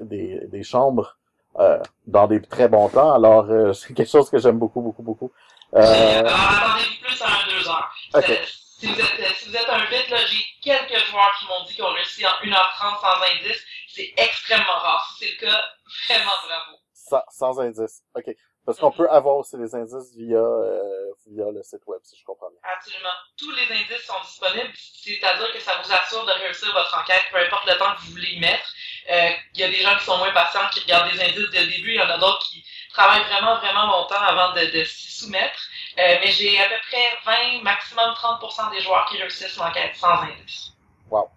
des, 0.00 0.40
des 0.46 0.62
chambres 0.62 1.18
euh, 1.58 1.78
dans 2.06 2.26
des 2.26 2.40
très 2.40 2.68
bons 2.68 2.88
temps. 2.88 3.12
Alors 3.12 3.50
euh, 3.50 3.72
c'est 3.78 3.92
quelque 3.92 4.10
chose 4.10 4.30
que 4.30 4.38
j'aime 4.38 4.58
beaucoup 4.58 4.80
beaucoup 4.80 5.02
beaucoup. 5.02 5.30
Euh... 5.74 6.22
attendez 6.24 6.84
plus 7.02 7.22
à 7.22 7.28
deux 7.50 7.68
heures. 7.68 7.90
Okay. 8.14 8.38
si 8.78 8.86
vous 8.86 8.98
êtes 8.98 9.36
si 9.36 9.50
vous 9.50 9.56
êtes 9.56 9.68
un 9.68 9.84
vite 9.90 10.08
là 10.08 10.18
j'ai 10.26 10.42
quelques 10.62 11.04
joueurs 11.06 11.32
qui 11.38 11.46
m'ont 11.46 11.64
dit 11.66 11.74
qu'ils 11.74 11.84
ont 11.84 11.92
réussi 11.92 12.24
en 12.26 12.30
1h30 12.42 13.00
sans 13.00 13.22
indice 13.30 13.62
c'est 13.94 14.10
extrêmement 14.16 14.78
rare. 14.80 15.14
Si 15.18 15.26
c'est 15.26 15.32
le 15.32 15.50
cas. 15.50 15.60
Vraiment 16.08 16.32
bravo 16.46 16.78
sans, 17.12 17.22
sans 17.28 17.60
indice. 17.60 18.02
OK. 18.14 18.34
Parce 18.64 18.78
qu'on 18.78 18.92
peut 18.92 19.10
avoir 19.10 19.36
aussi 19.36 19.56
les 19.56 19.74
indices 19.74 20.14
via, 20.16 20.38
euh, 20.38 21.10
via 21.26 21.50
le 21.50 21.62
site 21.64 21.82
web, 21.86 22.00
si 22.04 22.16
je 22.16 22.24
comprends 22.24 22.48
bien. 22.48 22.60
Absolument. 22.76 23.10
Tous 23.36 23.50
les 23.50 23.64
indices 23.74 24.06
sont 24.06 24.20
disponibles, 24.22 24.70
c'est-à-dire 24.74 25.52
que 25.52 25.58
ça 25.58 25.72
vous 25.82 25.92
assure 25.92 26.24
de 26.24 26.30
réussir 26.30 26.72
votre 26.72 26.96
enquête, 26.96 27.22
peu 27.32 27.38
importe 27.38 27.66
le 27.66 27.76
temps 27.76 27.92
que 27.96 28.02
vous 28.02 28.12
voulez 28.12 28.34
y 28.34 28.40
mettre. 28.40 28.72
Euh, 29.10 29.30
il 29.54 29.60
y 29.60 29.64
a 29.64 29.68
des 29.68 29.82
gens 29.82 29.96
qui 29.98 30.04
sont 30.04 30.16
moins 30.16 30.32
patients, 30.32 30.68
qui 30.72 30.80
regardent 30.80 31.10
des 31.12 31.20
indices 31.20 31.50
dès 31.50 31.64
le 31.64 31.72
début, 31.72 31.90
il 31.90 31.96
y 31.96 32.00
en 32.00 32.08
a 32.08 32.18
d'autres 32.18 32.46
qui 32.46 32.64
travaillent 32.92 33.24
vraiment, 33.24 33.58
vraiment 33.58 33.86
longtemps 33.86 34.22
avant 34.22 34.54
de, 34.54 34.64
de 34.78 34.84
s'y 34.84 35.10
soumettre. 35.10 35.58
Euh, 35.98 36.16
mais 36.20 36.30
j'ai 36.30 36.56
à 36.60 36.68
peu 36.68 36.76
près 36.88 37.58
20, 37.58 37.62
maximum 37.64 38.12
30% 38.12 38.70
des 38.70 38.80
joueurs 38.80 39.06
qui 39.06 39.18
réussissent 39.18 39.56
l'enquête 39.56 39.96
sans 39.96 40.22
indice. 40.22 40.70
Wow. 41.10 41.28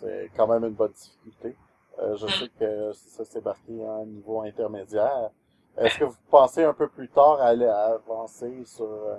C'est 0.00 0.30
quand 0.36 0.48
même 0.48 0.64
une 0.64 0.74
bonne 0.74 0.92
difficulté. 0.92 1.56
Euh, 1.98 2.16
je 2.16 2.26
sais 2.26 2.48
que 2.58 2.92
ça 2.92 3.24
s'est 3.24 3.40
marqué 3.40 3.72
à 3.84 4.02
un 4.02 4.06
niveau 4.06 4.42
intermédiaire. 4.42 5.30
Est-ce 5.78 5.98
que 5.98 6.04
vous 6.04 6.16
pensez 6.30 6.64
un 6.64 6.74
peu 6.74 6.88
plus 6.88 7.08
tard 7.08 7.40
à 7.40 7.48
aller 7.48 7.66
avancer 7.66 8.64
sur 8.64 8.84
euh, 8.84 9.16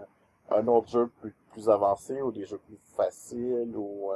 un 0.52 0.68
autre 0.68 0.90
jeu 0.90 1.12
plus, 1.22 1.36
plus 1.52 1.70
avancés 1.70 2.22
ou 2.22 2.32
des 2.32 2.46
jeux 2.46 2.60
plus 2.60 2.80
faciles 2.96 3.74
ou 3.76 4.12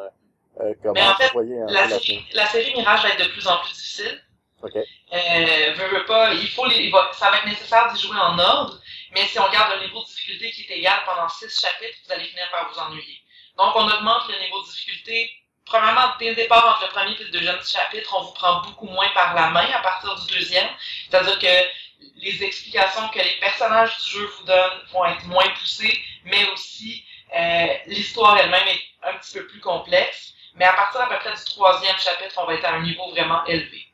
euh, 0.59 0.73
comment 0.81 0.93
Mais 0.93 1.07
en 1.07 1.15
fait, 1.15 1.27
vous 1.27 1.33
voyez 1.33 1.59
un 1.61 1.65
La 1.67 1.87
la 1.87 1.99
série, 1.99 2.25
la 2.33 2.45
série 2.47 2.75
Mirage 2.75 3.03
va 3.03 3.09
être 3.09 3.25
de 3.25 3.31
plus 3.31 3.47
en 3.47 3.57
plus 3.59 3.73
difficile. 3.73 4.21
Ok. 4.63 4.75
Euh, 4.75 5.73
veux, 5.75 5.97
veux 5.97 6.05
pas, 6.05 6.33
il 6.33 6.47
faut 6.49 6.67
les, 6.67 6.91
ça 7.13 7.31
va 7.31 7.37
être 7.37 7.47
nécessaire 7.47 7.91
d'y 7.91 7.99
jouer 7.99 8.17
en 8.17 8.37
ordre, 8.37 8.79
mais 9.13 9.21
si 9.25 9.39
on 9.39 9.49
garde 9.51 9.73
un 9.73 9.81
niveau 9.81 10.01
de 10.01 10.05
difficulté 10.05 10.51
qui 10.51 10.61
est 10.71 10.77
égal 10.77 10.99
pendant 11.05 11.27
six 11.29 11.49
chapitres, 11.49 11.97
vous 12.05 12.13
allez 12.13 12.25
finir 12.25 12.45
par 12.51 12.71
vous 12.71 12.79
ennuyer. 12.79 13.17
Donc, 13.57 13.73
on 13.75 13.85
augmente 13.85 14.29
le 14.29 14.39
niveau 14.43 14.61
de 14.61 14.65
difficulté. 14.65 15.29
Premièrement, 15.71 16.13
dès 16.19 16.31
le 16.31 16.35
départ, 16.35 16.67
entre 16.67 16.85
le 16.85 16.91
premier 16.91 17.15
et 17.15 17.23
le 17.23 17.31
deuxième 17.31 17.61
chapitre, 17.63 18.13
on 18.19 18.23
vous 18.23 18.33
prend 18.33 18.61
beaucoup 18.61 18.87
moins 18.87 19.07
par 19.13 19.33
la 19.33 19.51
main 19.51 19.65
à 19.73 19.81
partir 19.81 20.13
du 20.19 20.33
deuxième. 20.33 20.67
C'est-à-dire 21.09 21.39
que 21.39 22.11
les 22.17 22.43
explications 22.43 23.07
que 23.07 23.19
les 23.19 23.39
personnages 23.39 23.97
du 23.99 24.09
jeu 24.09 24.25
vous 24.37 24.43
donnent 24.43 24.81
vont 24.91 25.05
être 25.05 25.25
moins 25.27 25.47
poussées, 25.57 25.97
mais 26.25 26.45
aussi 26.51 27.05
euh, 27.33 27.67
l'histoire 27.85 28.37
elle-même 28.37 28.67
est 28.67 28.81
un 29.07 29.17
petit 29.17 29.39
peu 29.39 29.47
plus 29.47 29.61
complexe. 29.61 30.33
Mais 30.55 30.65
à 30.65 30.73
partir 30.73 30.99
à 30.99 31.07
peu 31.07 31.15
près 31.19 31.33
du 31.33 31.45
troisième 31.45 31.95
chapitre, 31.95 32.37
on 32.43 32.45
va 32.47 32.55
être 32.55 32.65
à 32.65 32.73
un 32.73 32.81
niveau 32.81 33.09
vraiment 33.11 33.45
élevé. 33.45 33.85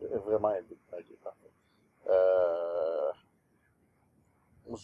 Vraiment 0.00 0.54
élevé. 0.54 0.78
Ok, 0.94 1.04
parfait. 1.22 1.38
Euh... 2.08 3.12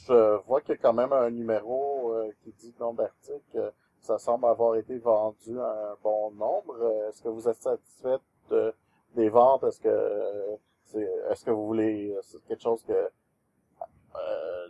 Qu'il 0.06 0.68
y 0.68 0.72
a 0.72 0.76
quand 0.76 0.92
même 0.92 1.12
un 1.14 1.30
numéro 1.30 2.12
euh, 2.12 2.30
qui 2.42 2.52
dit 2.52 2.74
non 2.78 2.92
Bertie 2.92 3.32
que 3.50 3.72
ça 4.04 4.18
semble 4.18 4.46
avoir 4.46 4.76
été 4.76 4.98
vendu 4.98 5.58
à 5.60 5.64
un 5.92 5.96
bon 6.02 6.30
nombre. 6.32 6.74
Euh, 6.80 7.08
Est-ce 7.08 7.22
que 7.22 7.28
vous 7.28 7.48
êtes 7.48 7.60
satisfait 7.62 8.18
de- 8.50 8.74
des 9.16 9.28
ventes? 9.30 9.64
Est-ce 9.64 9.80
que 9.80 9.88
euh, 9.88 10.56
c'est 10.86 11.08
est-ce 11.30 11.44
que 11.44 11.50
vous 11.50 11.66
voulez 11.66 12.16
c'est 12.22 12.42
quelque 12.46 12.62
chose 12.62 12.82
que 12.84 12.92
euh, 12.92 14.66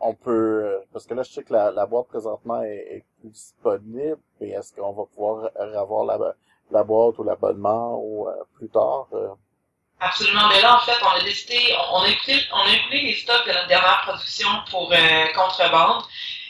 on 0.00 0.14
peut 0.14 0.30
euh, 0.64 0.78
parce 0.92 1.06
que 1.06 1.14
là 1.14 1.22
je 1.22 1.32
sais 1.32 1.42
que 1.44 1.52
la, 1.52 1.70
la 1.70 1.86
boîte 1.86 2.08
présentement 2.08 2.62
est, 2.62 3.04
disponible, 3.24 4.18
mais 4.40 4.50
est-ce 4.50 4.72
qu'on 4.74 4.92
va 4.92 5.04
pouvoir 5.06 5.50
avoir 5.76 6.04
la, 6.04 6.34
la 6.70 6.84
boîte 6.84 7.18
ou 7.18 7.24
l'abonnement 7.24 8.00
ou 8.00 8.28
euh, 8.28 8.32
plus 8.56 8.68
tard? 8.68 9.08
euh? 9.12 9.28
Absolument. 10.00 10.48
Mais 10.48 10.60
là, 10.62 10.76
en 10.76 10.80
fait, 10.80 10.96
on 11.02 11.20
a 11.20 11.24
décidé, 11.24 11.58
on 11.92 12.02
a 12.02 12.08
écoulé, 12.08 12.38
on 12.52 12.58
a 12.58 12.92
les 12.92 13.14
stocks 13.16 13.44
de 13.48 13.52
notre 13.52 13.66
dernière 13.66 14.00
production 14.06 14.48
pour 14.70 14.92
euh, 14.92 15.26
contrebande. 15.34 16.04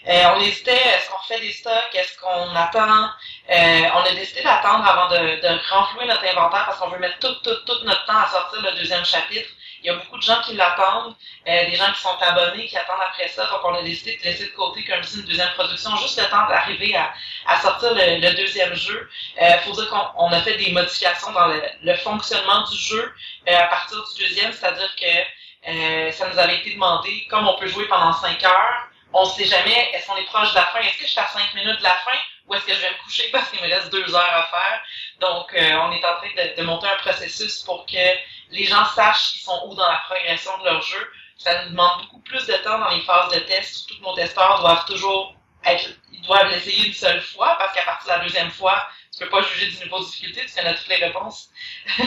Euh, 0.07 0.25
on 0.37 0.41
hésitait, 0.41 0.73
est-ce 0.73 1.11
qu'on 1.11 1.19
fait 1.27 1.41
des 1.41 1.53
stocks, 1.53 1.95
est-ce 1.95 2.17
qu'on 2.19 2.55
attend? 2.55 3.11
Euh, 3.51 3.89
on 3.95 4.01
a 4.05 4.13
décidé 4.15 4.43
d'attendre 4.43 4.87
avant 4.89 5.09
de, 5.09 5.41
de 5.41 5.71
renflouer 5.71 6.07
notre 6.07 6.25
inventaire 6.25 6.67
parce 6.67 6.79
qu'on 6.79 6.89
veut 6.89 6.99
mettre 6.99 7.19
tout, 7.19 7.35
tout, 7.43 7.57
tout 7.67 7.85
notre 7.85 8.05
temps 8.07 8.19
à 8.19 8.29
sortir 8.29 8.63
le 8.63 8.73
deuxième 8.79 9.05
chapitre. 9.05 9.49
Il 9.83 9.87
y 9.87 9.91
a 9.91 9.95
beaucoup 9.95 10.17
de 10.17 10.23
gens 10.23 10.41
qui 10.43 10.55
l'attendent, 10.55 11.15
euh, 11.47 11.67
des 11.67 11.77
gens 11.77 11.93
qui 11.93 12.01
sont 12.01 12.17
abonnés, 12.21 12.67
qui 12.67 12.77
attendent 12.77 13.01
après 13.07 13.29
ça. 13.29 13.47
Donc, 13.47 13.61
on 13.65 13.75
a 13.75 13.83
décidé 13.83 14.17
de 14.17 14.25
laisser 14.25 14.47
de 14.47 14.51
côté 14.53 14.85
comme 14.85 15.03
si 15.03 15.21
une 15.21 15.27
deuxième 15.27 15.51
production, 15.51 15.95
juste 15.97 16.21
le 16.21 16.29
temps 16.29 16.47
d'arriver 16.49 16.97
à, 16.97 17.13
à 17.47 17.61
sortir 17.61 17.95
le, 17.95 18.19
le 18.21 18.35
deuxième 18.35 18.75
jeu. 18.75 19.09
Il 19.41 19.59
faut 19.65 19.73
dire 19.73 19.89
qu'on 19.89 20.27
on 20.27 20.33
a 20.33 20.41
fait 20.43 20.57
des 20.57 20.73
modifications 20.73 21.31
dans 21.33 21.47
le, 21.47 21.63
le 21.83 21.95
fonctionnement 21.97 22.63
du 22.69 22.77
jeu 22.77 23.15
euh, 23.49 23.57
à 23.57 23.67
partir 23.69 23.99
du 23.99 24.25
deuxième, 24.25 24.53
c'est-à-dire 24.53 24.95
que 24.97 25.71
euh, 25.71 26.13
ça 26.13 26.29
nous 26.29 26.39
avait 26.39 26.57
été 26.57 26.73
demandé, 26.75 27.27
comme 27.31 27.47
on 27.47 27.57
peut 27.57 27.69
jouer 27.69 27.85
pendant 27.87 28.13
5 28.13 28.43
heures, 28.45 28.89
on 29.13 29.25
ne 29.25 29.31
sait 29.31 29.45
jamais, 29.47 29.91
est-ce 29.93 30.07
qu'on 30.07 30.17
est 30.17 30.25
proche 30.25 30.51
de 30.51 30.57
la 30.57 30.67
fin, 30.67 30.81
est-ce 30.81 30.99
que 30.99 31.05
je 31.05 31.11
suis 31.11 31.21
à 31.21 31.27
5 31.27 31.55
minutes 31.55 31.79
de 31.79 31.83
la 31.83 31.97
fin? 31.97 32.19
Ou 32.47 32.55
est-ce 32.55 32.65
que 32.65 32.75
je 32.75 32.81
vais 32.81 32.91
me 32.91 33.03
coucher 33.05 33.29
parce 33.31 33.51
qu'il 33.51 33.61
me 33.61 33.69
reste 33.69 33.91
2 33.91 34.15
heures 34.15 34.35
à 34.35 34.43
faire? 34.45 34.83
Donc, 35.21 35.53
euh, 35.55 35.75
on 35.83 35.93
est 35.93 36.05
en 36.05 36.17
train 36.17 36.31
de, 36.37 36.57
de, 36.57 36.63
monter 36.63 36.87
un 36.89 36.97
processus 36.97 37.63
pour 37.63 37.85
que 37.87 38.17
les 38.51 38.65
gens 38.65 38.85
sachent 38.87 39.33
qu'ils 39.33 39.41
sont 39.43 39.61
où 39.67 39.75
dans 39.75 39.89
la 39.89 40.03
progression 40.09 40.57
de 40.59 40.65
leur 40.65 40.83
jeu. 40.83 41.11
Ça 41.37 41.65
nous 41.65 41.71
demande 41.71 42.03
beaucoup 42.03 42.21
plus 42.21 42.47
de 42.47 42.55
temps 42.55 42.79
dans 42.79 42.89
les 42.89 43.03
phases 43.03 43.33
de 43.33 43.41
test 43.41 43.89
tous 43.89 44.01
nos 44.01 44.15
testeurs 44.15 44.61
doivent 44.61 44.85
toujours 44.87 45.35
être, 45.65 45.89
ils 46.13 46.23
doivent 46.23 46.51
l'essayer 46.51 46.87
une 46.87 46.95
seule 46.95 47.21
fois 47.21 47.57
parce 47.59 47.75
qu'à 47.75 47.83
partir 47.83 48.15
de 48.15 48.19
la 48.19 48.25
deuxième 48.25 48.51
fois, 48.51 48.89
tu 49.13 49.25
peux 49.25 49.31
pas 49.31 49.43
juger 49.43 49.71
du 49.71 49.85
niveau 49.85 50.01
de 50.01 50.05
difficulté, 50.05 50.47
tu 50.47 50.55
connais 50.55 50.75
toutes 50.75 50.89
les 50.89 50.97
réponses. 50.97 51.51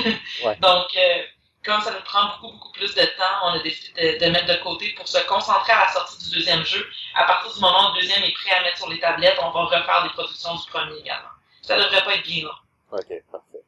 Ouais. 0.44 0.56
Donc, 0.60 0.88
euh, 0.96 1.24
comme 1.64 1.82
ça 1.82 1.92
nous 1.92 2.04
prend 2.04 2.28
beaucoup, 2.28 2.54
beaucoup 2.54 2.72
plus 2.72 2.94
de 2.96 3.02
temps, 3.02 3.38
on 3.44 3.60
a 3.60 3.60
décidé 3.60 4.18
de, 4.18 4.26
de, 4.26 4.32
mettre 4.32 4.48
de 4.48 4.64
côté 4.64 4.94
pour 4.98 5.08
se 5.08 5.20
concentrer 5.28 5.74
à 5.74 5.86
la 5.86 5.92
sortie 5.94 6.18
du 6.26 6.36
deuxième 6.36 6.64
jeu. 6.64 6.86
À 7.16 7.26
partir 7.26 7.54
du 7.54 7.60
moment 7.60 7.92
où 7.92 7.96
le 7.96 8.02
deuxième 8.02 8.24
est 8.24 8.34
prêt 8.34 8.56
à 8.56 8.64
mettre 8.64 8.78
sur 8.78 8.90
les 8.90 9.00
tablettes, 9.00 9.38
on 9.42 9.52
va 9.52 9.66
refaire 9.66 10.04
des 10.04 10.10
productions 10.10 10.56
du 10.56 10.66
premier 10.72 10.98
également. 10.98 11.30
Ça 11.62 11.78
devrait 11.78 12.04
pas 12.04 12.16
être 12.16 12.24
bien 12.24 12.44
long. 12.44 12.54
Ok, 12.92 13.24
parfait. 13.32 13.64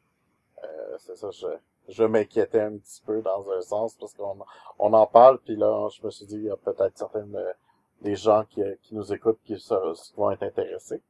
Euh, 0.64 0.98
c'est 0.98 1.16
ça, 1.16 1.28
je, 1.32 1.48
je 1.90 2.04
m'inquiétais 2.04 2.62
un 2.62 2.78
petit 2.78 3.02
peu 3.06 3.22
dans 3.22 3.46
un 3.52 3.62
sens 3.62 3.96
parce 4.00 4.14
qu'on 4.14 4.40
on 4.80 4.94
en 4.94 5.06
parle, 5.06 5.40
puis 5.40 5.56
là, 5.56 5.90
je 5.90 6.06
me 6.06 6.12
suis 6.12 6.26
dit, 6.26 6.36
il 6.36 6.46
y 6.46 6.50
a 6.50 6.58
peut-être 6.58 6.98
certaines 6.98 7.36
euh, 7.36 7.54
des 8.02 8.16
gens 8.16 8.44
qui, 8.46 8.62
qui 8.82 8.96
nous 8.96 9.14
écoutent 9.14 9.40
qui, 9.46 9.60
se, 9.60 9.74
qui 10.10 10.16
vont 10.16 10.32
être 10.32 10.44
intéressés. 10.44 11.02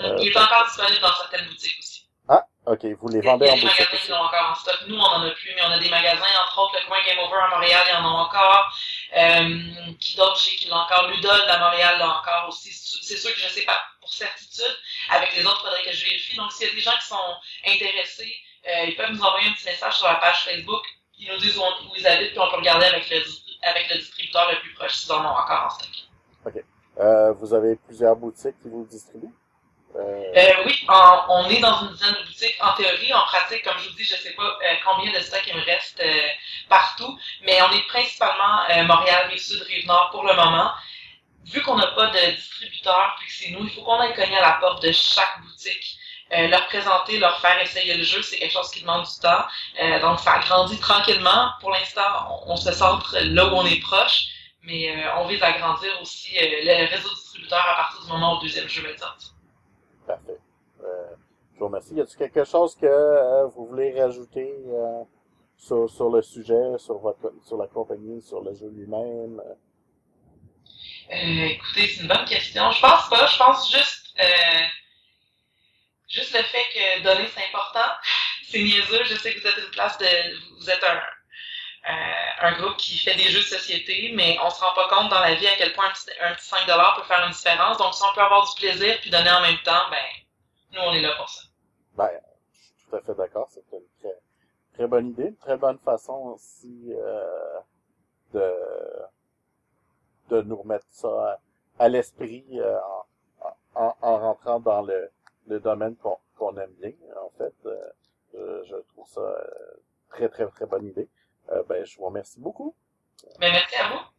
Euh, 0.00 0.16
il 0.20 0.28
est 0.28 0.36
encore 0.36 0.64
disponible 0.66 1.00
dans 1.00 1.14
certaines 1.14 1.46
boutiques 1.46 1.78
aussi. 1.78 1.97
Ok, 2.68 2.84
vous 3.00 3.08
les 3.08 3.22
vendez 3.22 3.46
il 3.46 3.48
y 3.48 3.50
a 3.50 3.52
en 3.52 3.56
des 3.56 3.62
boutique 3.62 3.78
magasins 3.78 3.94
aussi. 3.94 4.04
qui 4.04 4.10
l'ont 4.10 4.18
encore 4.18 4.50
en 4.50 4.54
stock. 4.54 4.78
Nous, 4.88 4.98
on 4.98 5.00
en 5.00 5.22
a 5.24 5.30
plus, 5.30 5.54
mais 5.54 5.62
on 5.64 5.70
a 5.70 5.78
des 5.78 5.88
magasins, 5.88 6.32
entre 6.44 6.58
autres 6.58 6.76
le 6.78 6.86
coin 6.86 6.98
Game 7.06 7.18
Over 7.18 7.40
à 7.40 7.48
Montréal, 7.48 7.82
il 7.88 7.94
y 7.94 7.96
en 7.96 8.04
a 8.04 8.08
encore. 8.08 8.72
Euh, 9.16 9.94
qui 9.98 10.16
d'autre 10.16 10.38
j'ai 10.38 10.56
qui 10.56 10.68
l'a 10.68 10.76
encore? 10.84 11.08
Ludol 11.08 11.48
à 11.48 11.58
Montréal 11.58 11.98
l'a 11.98 12.18
encore 12.18 12.48
aussi. 12.48 12.70
C'est 12.70 13.16
sûr 13.16 13.32
que 13.34 13.40
je 13.40 13.48
sais 13.48 13.64
pas 13.64 13.80
pour 14.00 14.12
certitude. 14.12 14.76
Avec 15.08 15.34
les 15.34 15.46
autres, 15.46 15.60
il 15.62 15.66
faudrait 15.66 15.82
que 15.82 15.92
je 15.92 16.04
vérifie. 16.04 16.36
Donc, 16.36 16.52
s'il 16.52 16.68
y 16.68 16.70
a 16.70 16.74
des 16.74 16.80
gens 16.80 16.96
qui 17.00 17.06
sont 17.06 17.36
intéressés, 17.66 18.34
euh, 18.68 18.84
ils 18.84 18.96
peuvent 18.96 19.12
nous 19.12 19.22
envoyer 19.22 19.48
un 19.48 19.52
petit 19.52 19.64
message 19.64 19.94
sur 19.96 20.06
la 20.06 20.16
page 20.16 20.44
Facebook. 20.44 20.84
Ils 21.18 21.32
nous 21.32 21.38
disent 21.38 21.56
où, 21.56 21.62
on, 21.62 21.88
où 21.88 21.96
ils 21.96 22.06
habitent, 22.06 22.32
puis 22.32 22.38
on 22.38 22.50
peut 22.50 22.56
regarder 22.56 22.84
avec 22.84 23.08
le, 23.08 23.24
avec 23.62 23.88
le 23.88 23.96
distributeur 23.96 24.50
le 24.50 24.60
plus 24.60 24.74
proche 24.74 24.92
s'ils 24.92 25.12
en 25.12 25.24
ont 25.24 25.28
encore 25.28 25.64
en 25.64 25.70
stock. 25.70 25.88
Ok. 26.44 26.62
Euh, 27.00 27.32
vous 27.32 27.54
avez 27.54 27.76
plusieurs 27.76 28.14
boutiques 28.14 28.60
qui 28.60 28.68
vous 28.68 28.84
distribuent? 28.84 29.32
Euh... 29.98 30.18
Euh, 30.36 30.62
oui, 30.66 30.86
on 30.88 31.48
est 31.48 31.60
dans 31.60 31.82
une 31.82 31.92
dizaine 31.92 32.14
de 32.14 32.26
boutiques. 32.26 32.56
En 32.60 32.74
théorie, 32.74 33.12
en 33.12 33.24
pratique, 33.24 33.64
comme 33.64 33.78
je 33.78 33.88
vous 33.88 33.96
dis, 33.96 34.04
je 34.04 34.14
sais 34.14 34.32
pas 34.32 34.42
euh, 34.42 34.74
combien 34.84 35.12
de 35.12 35.18
stocks 35.20 35.44
il 35.46 35.56
me 35.56 35.64
reste 35.64 36.00
euh, 36.00 36.28
partout, 36.68 37.18
mais 37.42 37.60
on 37.62 37.72
est 37.72 37.86
principalement 37.88 38.62
euh, 38.70 38.84
Montréal, 38.84 39.28
Rive-Sud, 39.30 39.62
Rive-Nord 39.62 40.10
pour 40.10 40.24
le 40.24 40.34
moment. 40.34 40.70
Vu 41.46 41.62
qu'on 41.62 41.76
n'a 41.76 41.88
pas 41.88 42.08
de 42.08 42.36
distributeur, 42.36 43.16
puis 43.18 43.26
que 43.26 43.32
c'est 43.32 43.50
nous, 43.50 43.64
il 43.64 43.70
faut 43.70 43.82
qu'on 43.82 43.98
aille 43.98 44.14
cogner 44.14 44.36
à 44.36 44.42
la 44.42 44.52
porte 44.60 44.82
de 44.82 44.92
chaque 44.92 45.40
boutique. 45.42 45.96
Euh, 46.32 46.46
leur 46.48 46.66
présenter, 46.66 47.18
leur 47.18 47.40
faire 47.40 47.58
essayer 47.60 47.94
le 47.94 48.04
jeu, 48.04 48.20
c'est 48.20 48.38
quelque 48.38 48.52
chose 48.52 48.70
qui 48.70 48.82
demande 48.82 49.06
du 49.06 49.20
temps. 49.20 49.46
Donc, 50.02 50.20
ça 50.20 50.38
grandit 50.40 50.78
tranquillement. 50.78 51.52
Pour 51.60 51.70
l'instant, 51.70 52.42
on, 52.46 52.56
se 52.56 52.70
centre 52.70 53.16
là 53.18 53.46
où 53.46 53.56
on 53.56 53.64
est 53.64 53.80
proche, 53.80 54.26
mais 54.62 54.94
on 55.16 55.26
vise 55.26 55.42
à 55.42 55.52
grandir 55.52 55.90
aussi 56.02 56.36
le 56.38 56.90
réseau 56.90 57.08
de 57.08 57.14
distributeurs 57.14 57.66
à 57.66 57.76
partir 57.76 58.02
du 58.02 58.08
moment 58.08 58.34
où 58.34 58.42
le 58.42 58.42
deuxième 58.42 58.68
jeu 58.68 58.82
va 58.82 58.90
être 58.90 59.00
sorti. 59.00 59.28
Parfait. 60.08 60.38
Euh, 60.82 61.14
je 61.52 61.58
vous 61.58 61.66
remercie. 61.66 61.94
Y 61.94 62.00
a-t-il 62.00 62.16
quelque 62.16 62.44
chose 62.44 62.74
que 62.74 62.86
euh, 62.86 63.44
vous 63.48 63.66
voulez 63.66 64.00
rajouter 64.00 64.54
euh, 64.68 65.04
sur, 65.54 65.90
sur 65.90 66.08
le 66.08 66.22
sujet, 66.22 66.78
sur 66.78 66.96
votre 66.98 67.34
sur 67.46 67.58
la 67.58 67.66
compagnie, 67.66 68.22
sur 68.22 68.40
le 68.40 68.54
jeu 68.54 68.70
lui-même? 68.70 69.42
Écoutez, 71.10 71.88
c'est 71.88 72.02
une 72.02 72.08
bonne 72.08 72.24
question. 72.24 72.70
Je 72.70 72.80
pense 72.80 73.10
pas. 73.10 73.26
Je 73.26 73.36
pense 73.36 73.70
juste 73.70 74.14
juste 76.08 76.32
le 76.32 76.42
fait 76.42 76.64
que 76.72 77.02
donner 77.02 77.28
c'est 77.34 77.44
important. 77.54 77.90
c'est 78.48 78.62
niaiseux. 78.62 79.04
Je 79.04 79.16
sais 79.16 79.34
que 79.34 79.40
vous 79.40 79.46
êtes 79.46 79.58
une 79.58 79.70
place 79.72 79.98
de 79.98 80.06
vous 80.58 80.70
êtes 80.70 80.84
un 80.84 81.00
un 82.40 82.52
groupe 82.58 82.76
qui 82.76 82.98
fait 82.98 83.14
des 83.14 83.28
jeux 83.30 83.40
de 83.40 83.44
société, 83.44 84.12
mais 84.14 84.36
on 84.42 84.50
se 84.50 84.60
rend 84.60 84.74
pas 84.74 84.88
compte 84.88 85.10
dans 85.10 85.20
la 85.20 85.34
vie 85.34 85.46
à 85.46 85.56
quel 85.56 85.72
point 85.72 85.86
un 85.86 85.92
petit, 85.92 86.10
un 86.20 86.34
petit 86.34 86.46
5 86.46 86.66
peut 86.66 87.02
faire 87.04 87.24
une 87.26 87.32
différence. 87.32 87.78
Donc, 87.78 87.94
si 87.94 88.02
on 88.02 88.14
peut 88.14 88.20
avoir 88.20 88.44
du 88.46 88.60
plaisir 88.60 88.98
puis 89.00 89.10
donner 89.10 89.30
en 89.30 89.40
même 89.40 89.58
temps, 89.64 89.88
ben, 89.90 89.96
nous, 90.72 90.80
on 90.80 90.92
est 90.92 91.00
là 91.00 91.14
pour 91.16 91.28
ça. 91.28 91.42
Ben, 91.96 92.10
je 92.52 92.58
suis 92.58 92.72
tout 92.88 92.96
à 92.96 93.00
fait 93.00 93.14
d'accord. 93.14 93.48
C'est 93.50 93.64
une 93.72 93.86
très, 94.00 94.16
très 94.74 94.86
bonne 94.86 95.08
idée, 95.08 95.28
une 95.28 95.36
très 95.36 95.56
bonne 95.56 95.78
façon 95.78 96.34
aussi 96.34 96.92
euh, 96.92 97.58
de, 98.34 98.54
de 100.30 100.42
nous 100.42 100.56
remettre 100.56 100.86
ça 100.90 101.40
à, 101.78 101.88
l'esprit 101.88 102.44
euh, 102.52 102.78
en, 103.74 103.86
en, 103.86 103.96
en, 104.02 104.18
rentrant 104.18 104.60
dans 104.60 104.82
le, 104.82 105.10
le 105.46 105.60
domaine 105.60 105.96
qu'on 105.96 106.18
qu 106.38 106.60
aime 106.60 106.74
bien. 106.80 106.92
En 107.20 107.30
fait, 107.38 107.54
euh, 107.66 108.62
je, 108.64 108.76
trouve 108.92 109.06
ça 109.08 109.44
très, 110.10 110.28
très, 110.28 110.46
très 110.46 110.66
bonne 110.66 110.86
idée. 110.86 111.08
Euh, 111.50 111.62
ben, 111.68 111.84
je 111.84 111.96
vous 111.96 112.04
remercie 112.04 112.40
beaucoup. 112.40 112.74
Ben, 113.38 113.52
merci 113.52 113.76
à 113.76 113.88
vous. 113.90 114.17